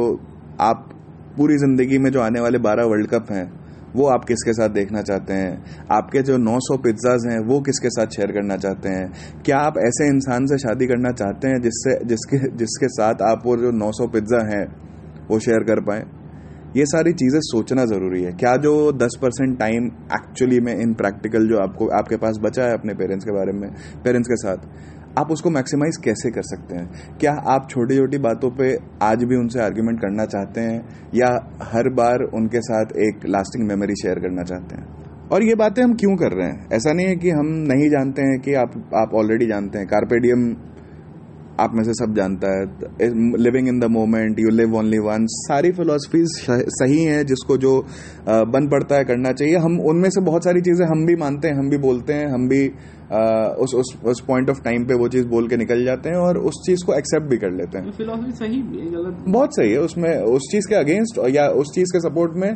आप 0.61 0.89
पूरी 1.37 1.57
ज़िंदगी 1.57 1.97
में 1.97 2.09
जो 2.11 2.21
आने 2.21 2.39
वाले 2.39 2.57
बारह 2.59 2.85
वर्ल्ड 2.85 3.07
कप 3.07 3.31
हैं 3.31 3.45
वो 3.97 4.07
आप 4.07 4.25
किसके 4.25 4.53
साथ 4.53 4.69
देखना 4.69 5.01
चाहते 5.01 5.33
हैं? 5.33 5.51
आपके 5.91 6.21
जो 6.21 6.37
900 6.37 6.77
पिज्जाज 6.77 7.25
हैं, 7.31 7.39
वो 7.39 7.61
किसके 7.61 7.89
साथ 7.89 8.07
शेयर 8.07 8.31
करना 8.31 8.57
चाहते 8.57 8.89
हैं? 8.89 9.11
क्या 9.45 9.57
आप 9.57 9.77
ऐसे 9.77 10.07
इंसान 10.07 10.45
से 10.45 10.57
शादी 10.57 10.87
करना 10.87 11.11
चाहते 11.11 11.47
हैं 11.47 11.61
जिससे, 11.61 12.05
जिसके 12.05 12.37
जिसके 12.57 12.87
साथ 12.87 13.13
आप 13.21 13.41
वो 13.45 13.57
जो 13.57 13.71
900 13.71 14.07
पिज्जा 14.07 14.45
हैं, 14.47 14.65
वो 15.31 15.39
शेयर 15.39 15.59
कर 15.59 15.81
पाए? 15.81 16.03
ये 16.77 16.85
सारी 16.85 17.13
चीज़ें 17.13 17.39
सोचना 17.43 17.85
ज़रूरी 17.85 18.23
है। 18.23 18.31
क्या 18.31 18.55
जो 18.55 18.91
10 18.91 19.17
परसेंट 19.21 19.59
टाइम 19.59 19.85
एक्चुअली 20.13 20.59
में 20.59 20.75
इन 20.75 20.93
प्रैक्टिकल 20.93 21.47
जो 21.47 21.57
आपको, 21.57 21.87
आपके 21.87 22.17
पास 22.17 22.39
बचा 22.41 22.63
है 22.63 22.73
अपने 22.73 22.93
पेरेंट्स 22.93 23.25
के 23.25 23.31
बारे 23.31 23.51
में 23.51 23.69
पेरेंट्स 24.03 24.27
के 24.27 24.35
साथ? 24.35 24.57
आप 25.17 25.31
उसको 25.31 25.49
मैक्सिमाइज 25.49 25.97
कैसे 26.03 26.31
कर 26.31 26.41
सकते 26.45 26.75
हैं? 26.75 27.17
क्या 27.19 27.31
आप 27.47 27.67
छोटी 27.69 27.95
छोटी 27.97 28.17
बातों 28.19 28.49
पे 28.51 28.75
आज 29.03 29.23
भी 29.23 29.35
उनसे 29.35 29.59
आर्ग्यूमेंट 29.61 29.99
करना 30.01 30.25
चाहते 30.25 30.61
हैं? 30.61 30.77
या 31.15 31.29
हर 31.65 31.89
बार 31.93 32.23
उनके 32.35 32.61
साथ 32.61 32.95
एक 33.07 33.25
लास्टिंग 33.27 33.67
मेमोरी 33.67 33.95
शेयर 34.03 34.19
करना 34.19 34.43
चाहते 34.43 34.75
हैं? 34.75 34.85
और 35.31 35.43
ये 35.43 35.55
बातें 35.55 35.83
हम 35.83 35.93
क्यों 35.95 36.15
कर 36.15 36.31
रहे 36.33 36.47
हैं? 36.47 36.67
ऐसा 36.73 36.93
नहीं 36.93 37.07
है 37.07 37.15
कि 37.15 37.29
हम 37.31 37.47
नहीं 37.67 37.89
जानते 37.89 38.21
हैं 38.21 38.39
कि 38.39 38.53
आप 38.55 38.81
आप 38.95 39.15
ऑलरेडी 39.15 39.47
जानते 39.47 39.79
हैं। 39.79 39.87
कार्पेडियम 39.87 40.49
आप 41.59 41.71
में 41.75 41.83
से 41.83 41.93
सब 41.93 42.13
जानता 42.15 42.49
है। 42.51 42.65
Living 43.37 43.67
in 43.67 43.79
the 43.79 43.85
moment 43.91 44.39
you 44.39 44.49
live 44.49 44.75
only 44.77 44.97
one 44.99 45.25
सारी 45.29 45.71
फिलोसफीज 45.71 46.35
सही 46.73 47.03
हैं 47.03 47.25
जिसको 47.25 47.57
जो 47.57 47.71
बन 48.27 48.67
पड़ता 48.69 48.95
है 48.95 49.03
करना 49.03 49.31
चाहिए। 49.31 49.57
हम 49.57 49.79
उनमें 49.89 50.09
से 50.09 50.21
बहुत 50.21 50.43
सारी 50.43 50.61
चीज़ें 50.61 50.85
हम 50.85 51.05
भी 51.05 51.15
मानते 51.15 51.47
हैं, 51.47 51.55
हम 51.55 51.69
भी 51.69 51.77
बोलते 51.77 52.13
हैं, 52.13 52.27
हम 52.27 52.47
भी 52.47 52.61
उस 53.07 53.73
उस 53.75 53.93
उस 54.05 54.19
पॉइंट 54.27 54.49
ऑफ़ 54.49 54.57
टाइम 54.63 54.85
पे 54.85 54.93
वो 54.93 55.07
चीज़ 55.09 55.27
बोल 55.27 55.47
के 55.47 55.57
निकल 55.57 55.83
जाते 55.85 56.09
हैं 56.09 56.17
और 56.19 56.37
उस 56.39 56.61
चीज़ 56.65 56.85
को 56.85 56.93
एक्सेप्ट 56.93 57.27
भी 57.27 57.37
कर 57.37 57.51
लेते 57.51 57.77
हैं। 57.77 57.91
फिलोसफी 57.91 58.31
सही 58.37 58.61
भी 58.61 58.79
है 58.79 58.91
गलत 58.91 59.23
बहुत 59.27 59.55
सही 59.55 59.71
है 59.71 59.79
उसमें 59.81 60.09
उस 60.31 60.47
चीज़ 60.51 60.67
के 60.69 60.75
अगेंस्ट 60.75 61.19
या 61.35 61.47
उस 61.59 61.71
चीज़ 61.75 61.93
के 61.93 61.99
सपोर्ट 61.99 62.33
में 62.35 62.49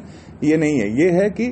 ये 0.43 0.57
नहीं 0.57 0.79
है। 0.79 0.89
ये 0.97 1.09
है 1.13 1.29
कि 1.31 1.47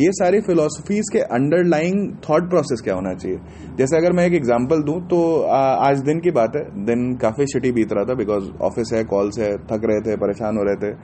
ये 0.00 0.10
सारी 0.12 0.40
फिलोसफीज 0.40 1.10
के 1.12 1.18
अंडरलाइंग 1.36 1.98
थॉट 2.28 2.48
प्रोसेस 2.50 2.80
क्या 2.84 2.94
होना 2.94 3.14
चाहिए। 3.14 3.38
जैसे 3.78 3.96
अगर 3.96 4.12
मैं 4.12 4.26
एक 4.26 4.34
एग्ज़ाम्पल 4.34 4.82
दूँ 4.82 5.00
तो 5.08 5.20
आज 5.48 6.00
दिन 6.02 6.20
की 6.20 6.30
बात 6.32 6.56
है। 6.56 6.64
दिन 6.86 7.14
काफ़ी 7.22 7.46
सिटी 7.46 7.72
बीत 7.72 7.92
रहा 7.92 8.04
था 8.04 8.14
बिकॉज़ 8.14 8.50
ऑफ़िस 8.62 8.92
है 8.94 9.04
कॉल्स 9.06 9.38
है 9.38 9.52
थक 9.66 9.90
रहे 9.90 10.00
थे 10.02 10.16
परेशान 10.18 10.56
हो 10.56 10.64
रहे 10.64 10.76
थे। 10.82 10.94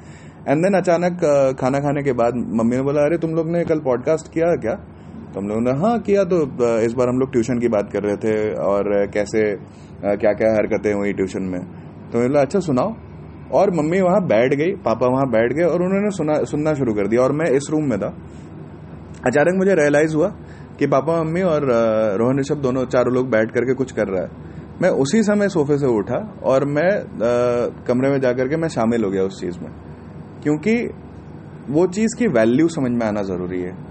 एंड 0.48 0.62
देन 0.64 0.76
अचानक 0.76 1.20
खाना 1.60 1.78
खाने 1.80 2.02
के 2.02 2.12
बाद 2.14 2.42
मम्मी 2.54 2.76
ने 2.76 2.82
बोला 2.82 3.02
अरे 3.02 3.18
तुम 3.18 3.34
लोग 3.34 3.50
ने 3.50 3.64
कल 3.64 3.80
पॉडकास्ट 3.82 4.32
किया 4.34 4.54
क्या? 4.62 4.78
तो 5.35 5.40
हम 5.40 5.49
लोगों 5.49 5.61
ने 5.61 5.73
हाँ 5.81 5.99
किया 6.01 6.23
तो 6.25 6.37
इस 6.81 6.93
बार 6.93 7.09
हम 7.09 7.19
लोग 7.19 7.33
ट्यूशन 7.33 7.59
की 7.59 7.69
बात 7.69 7.90
कर 7.93 8.03
रहे 8.03 8.16
थे 8.16 8.33
और 8.62 8.88
कैसे 9.07 9.43
क्या 10.16 10.33
क्या 10.33 10.49
हरकतें 10.55 10.93
हुई 10.95 11.12
ट्यूशन 11.12 11.43
में। 11.43 11.61
तो 11.61 12.19
मैंने 12.19 12.29
बोला 12.29 12.40
अच्छा 12.40 12.61
सुनाओ। 12.61 12.95
और 13.53 13.71
मम्मी 13.75 14.01
वहाँ 14.01 14.21
बैठ 14.27 14.55
गई 14.55 14.73
पापा 14.83 15.07
वहाँ 15.07 15.27
बैठ 15.31 15.53
गए 15.53 15.64
और 15.64 15.83
उन्होंने 15.83 16.11
सुना 16.11 16.35
सुनना 16.45 16.73
शुरू 16.75 16.95
कर 16.95 17.09
दिया 17.09 17.23
और 17.23 17.33
मैं 17.33 17.51
इस 17.51 17.69
रूम 17.71 17.85
में 17.85 17.99
था। 17.99 18.09
अचानक 19.27 19.59
मुझे 19.59 19.75
रियलाइज़ 19.75 20.14
हुआ 20.16 20.29
कि 20.79 20.87
पापा 20.87 21.23
मम्मी 21.23 21.43
और 21.43 21.66
रोहन 22.19 22.38
ऋषभ 22.38 22.61
दोनों 22.62 22.85
चारों 22.87 23.14
लोग 23.14 23.31
बैठ 23.31 23.51
करके 23.51 23.75
कुछ 23.75 23.93
कर 23.93 24.09
रहा 24.09 24.23
है। 24.23 24.49
मैं 24.83 24.90
उसी 24.99 25.23
समय 25.23 25.49
सोफे 25.49 25.79
से 25.79 25.87
उठा 25.87 26.19
और 26.45 26.64
मैं 26.69 26.90
आ, 26.93 27.85
कमरे 27.87 28.11
में 28.11 28.21
जाकर 28.21 28.49
के 28.49 28.57
मैं 28.57 28.69
शामिल 28.69 29.05
हो 29.05 29.11
गया 29.11 29.23
उस 29.23 29.40
चीज़ 29.40 29.59
में। 29.61 29.71
क्योंकि 30.43 30.77
वो 31.71 31.87
चीज़ 31.88 32.16
की 32.19 32.27
वैल्यू 32.29 32.69
समझ 32.69 32.90
में 32.90 33.07
आना 33.07 33.23
ज़रूरी 33.23 33.61
है। 33.62 33.89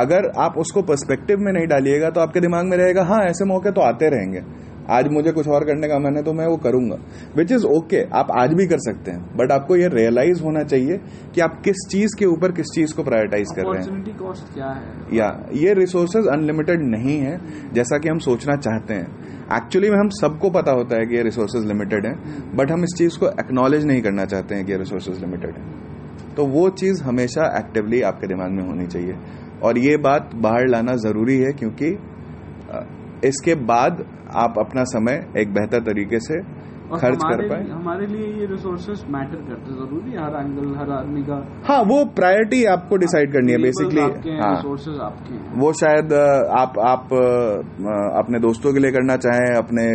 अगर 0.00 0.30
आप 0.38 0.58
उसको 0.58 0.82
पर्सपेक्टिव 0.82 1.38
में 1.38 1.52
नहीं 1.52 1.66
डालिएगा 1.66 2.10
तो 2.10 2.20
आपके 2.20 2.40
दिमाग 2.40 2.66
में 2.66 2.76
रहेगा 2.76 3.02
हाँ 3.04 3.20
ऐसे 3.24 3.44
मौके 3.44 3.70
तो 3.70 3.80
आते 3.80 4.08
रहेंगे। 4.10 4.42
आज 4.90 5.08
मुझे 5.12 5.32
कुछ 5.32 5.48
और 5.48 5.64
करने 5.64 5.88
का 5.88 5.98
मन 5.98 6.16
है 6.16 6.22
तो 6.22 6.32
मैं 6.32 6.46
वो 6.46 6.56
करूँगा। 6.56 6.96
विच 7.36 7.50
इज़ 7.52 7.64
ओके 7.68 8.02
आप 8.18 8.28
आज 8.40 8.52
भी 8.54 8.66
कर 8.66 8.78
सकते 8.80 9.10
हैं। 9.10 9.20
बट 9.36 9.52
आपको 9.52 9.76
ये 9.76 9.88
रियलाइज़ 9.88 10.42
होना 10.42 10.62
चाहिए 10.64 10.96
कि 11.34 11.40
आप 11.40 11.60
किस 11.64 11.86
चीज़ 11.90 12.16
के 12.18 12.26
ऊपर 12.26 12.52
किस 12.52 12.66
चीज़ 12.74 12.94
को 12.96 13.02
प्रायोरिटाइज 13.02 13.52
कर 13.56 13.62
रहे 13.62 13.82
हैं। 13.82 14.16
कॉस्ट 14.18 14.52
क्या 14.54 14.68
है? 14.68 15.16
या 15.16 15.28
ये 15.54 15.74
रिसोर्सेज 15.74 16.26
अनलिमिटेड 16.28 16.84
नहीं 16.84 17.18
है 17.18 17.38
जैसा 17.72 17.98
कि 17.98 18.08
हम 18.08 18.18
सोचना 18.18 18.56
चाहते 18.58 18.94
हैं। 18.94 19.08
एक्चुअली 19.56 19.90
में 19.90 19.98
हम 19.98 20.08
सबको 20.14 20.50
पता 20.50 20.72
होता 20.72 20.96
है 20.96 21.06
कि 21.06 21.16
ये 21.16 21.22
रिसोर्सेज 21.22 21.66
लिमिटेड 21.66 22.06
है 22.06 22.14
बट 22.56 22.70
हम 22.70 22.84
इस 22.84 22.94
चीज़ 22.98 23.18
को 23.18 23.28
एक्नॉलेज 23.40 23.84
नहीं 23.86 24.02
करना 24.02 24.24
चाहते 24.24 24.54
हैं 24.54 24.64
कि 24.64 24.72
ये 24.72 24.78
रिसोर्सेज 24.78 25.20
लिमिटेड 25.20 25.56
है। 25.56 26.34
तो 26.36 26.46
वो 26.46 26.68
चीज़ 26.70 27.02
हमेशा 27.02 27.46
एक्टिवली 27.58 28.00
आपके 28.02 28.26
दिमाग 28.26 28.50
में 28.50 28.62
होनी 28.62 28.86
चाहिए। 28.86 29.14
और 29.62 29.78
ये 29.78 29.96
बात 29.96 30.30
बाहर 30.36 30.66
लाना 30.68 30.94
ज़रूरी 30.96 31.36
है 31.38 31.52
क्योंकि 31.52 31.90
इसके 33.28 33.54
बाद 33.64 34.04
आप 34.36 34.58
अपना 34.58 34.84
समय 34.84 35.26
एक 35.36 35.52
बेहतर 35.54 35.80
तरीके 35.82 36.20
से 36.20 36.40
खर्च 36.90 37.22
कर 37.22 37.40
पाए। 37.48 37.64
हमारे 37.70 38.06
लिए 38.06 38.26
ये 38.34 38.46
रिसोर्सेज 38.46 39.04
मैटर 39.10 39.40
करते 39.48 39.72
ज़रूरी 39.74 40.16
हर 40.16 40.36
एंगल 40.38 40.74
हर 40.76 40.90
आदमी 40.92 41.22
का 41.22 41.36
हाँ 41.64 41.80
वो 41.84 41.98
प्रायोरिटी 42.16 42.64
आपको 42.68 42.96
डिसाइड 42.98 43.32
करनी 43.32 43.52
है 43.52 43.58
बेसिकली 43.62 44.00
हाँ 44.00 44.50
रिसोर्सेज 44.52 45.00
आपके 45.02 45.34
हैं। 45.34 45.60
वो 45.60 45.72
शायद 45.74 46.12
आप 46.58 46.78
आप 46.86 47.12
अपने 48.18 48.40
दोस्तों 48.40 48.72
के 48.72 48.80
लिए 48.80 48.92
करना 48.92 49.16
चाहें 49.18 49.50
अपने 49.56 49.86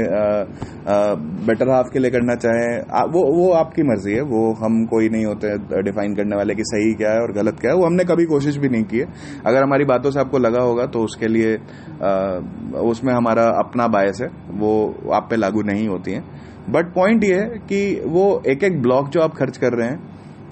बेटर 1.48 1.70
हाफ़ 1.70 1.90
के 1.94 2.00
लिए 2.00 2.12
करना 2.12 2.36
चाहें 2.38 2.70
वो 3.14 3.22
वो 3.34 3.52
आपकी 3.56 3.84
मर्ज़ी 3.84 4.14
है। 4.14 4.22
वो 4.30 4.44
हम 4.56 4.84
कोई 4.88 5.10
नहीं 5.10 5.26
होते 5.26 5.58
डिफाइन 5.84 6.16
करने 6.16 6.36
वाले 6.36 6.56
कि 6.56 6.64
सही 6.66 6.94
क्या 6.96 7.12
है 7.12 7.20
और 7.20 7.34
गलत 7.34 7.60
क्या 7.62 7.72
है। 7.72 7.78
वो 7.78 7.86
हमने 7.86 8.04
कभी 8.06 8.26
कोशिश 8.28 8.58
भी 8.58 8.70
नहीं 8.70 8.84
की 8.86 9.00
है। 9.00 9.08
अगर 9.46 9.64
हमारी 9.64 9.86
बातों 9.86 10.12
से 10.12 10.20
आपको 10.20 10.38
लगा 10.40 10.62
होगा 10.64 10.86
तो 10.88 11.04
उसके 11.04 11.28
लिए 11.28 11.56
उसमें 12.84 13.14
हमारा 13.14 13.44
अपना 13.60 13.88
बायस 13.90 14.22
है। 14.22 14.28
वो 14.60 14.74
आप 15.14 15.28
पे 15.30 15.36
लागू 15.36 15.62
नहीं 15.64 15.88
होती 15.88 16.12
है। 16.12 16.22
बट 16.69 16.93
पॉइंट 16.93 17.23
ये 17.23 17.36
है 17.36 17.58
कि 17.69 18.02
वो 18.06 18.41
एक 18.47 18.63
एक 18.63 18.82
ब्लॉक 18.82 19.10
जो 19.10 19.21
आप 19.21 19.34
खर्च 19.36 19.58
कर 19.58 19.73
रहे 19.73 19.88
हैं 19.88 20.12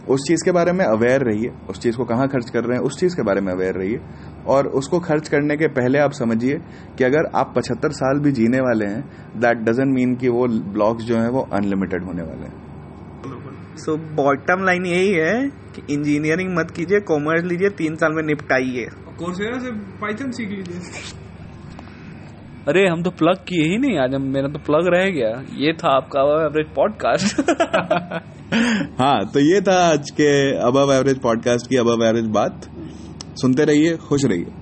उस 0.09 0.19
चीज़ 0.27 0.43
के 0.45 0.51
बारे 0.51 0.71
में 0.71 0.83
अवेयर 0.85 1.21
रहिए। 1.21 1.51
उस 1.69 1.79
चीज़ 1.79 1.97
को 1.97 2.05
कहाँ 2.05 2.27
खर्च 2.27 2.49
कर 2.49 2.63
रहे 2.63 2.77
हैं 2.77 2.83
उस 2.83 2.99
चीज़ 2.99 3.15
के 3.15 3.23
बारे 3.23 3.41
में 3.41 3.51
अवेयर 3.53 3.75
रहिए। 3.75 3.99
और 4.47 4.67
उसको 4.67 4.99
खर्च 4.99 5.29
करने 5.29 5.57
के 5.57 5.67
पहले 5.67 5.99
आप 5.99 6.11
समझिए 6.11 6.55
कि 6.97 7.03
अगर 7.03 7.29
आप 7.35 7.53
पचहत्तर 7.55 7.91
साल 7.91 8.19
भी 8.19 8.31
जीने 8.31 8.59
वाले 8.59 8.85
हैं 8.85 9.01
दैट 9.37 9.57
डजेंट 9.57 9.93
मीन 9.93 10.15
कि 10.15 10.29
वो 10.29 10.47
ब्लॉक्स 10.47 11.03
जो 11.03 11.17
हैं 11.17 11.29
वो 11.29 11.47
अनलिमिटेड 11.53 12.03
होने 12.03 12.23
वाले 12.23 12.47
हैं। 12.47 13.75
सो 13.77 13.97
बॉटम 13.97 14.65
लाइन 14.65 14.85
यही 14.85 15.11
है 15.13 15.47
कि 15.75 15.93
इंजीनियरिंग 15.93 16.57
मत 16.57 16.71
कीजिए 16.71 16.99
कॉमर्स 16.99 17.43
लीजिए 17.43 17.69
तीन 17.69 17.95
साल 17.95 18.13
में 18.13 18.23
निपटाइए। 18.23 18.85
कोर्सेरा 19.19 19.59
से 19.59 19.71
पाइथन 19.71 20.31
सीख 20.31 20.49
लीजिए। 20.49 21.30
अरे, 22.67 22.87
हम 22.87 23.03
तो 23.03 23.09
प्लग 23.09 23.35
किए 23.35 23.71
ही 23.71 23.77
नहीं 23.77 23.97
आज, 23.97 24.15
हम 24.15 24.21
मेरा 24.21 24.47
तो 24.47 24.59
प्लग 24.59 24.87
रह 24.87 25.09
गया। 25.09 25.29
ये 25.53 25.73
था 25.73 25.95
आपका 25.95 26.21
एवरेज 26.21 26.67
पॉडकास्ट 26.75 27.39
हाँ 29.01 29.25
तो 29.33 29.39
ये 29.39 29.61
था 29.61 29.93
आज 29.93 30.09
के 30.09 30.57
अबव 30.57 30.93
एवरेज 30.93 31.19
पॉडकास्ट 31.19 31.69
की 31.69 31.75
अबव 31.75 32.05
एवरेज 32.05 32.25
बात। 32.25 32.61
सुनते 33.41 33.65
रहिए, 33.65 33.97
खुश 33.97 34.25
रहिए। 34.25 34.60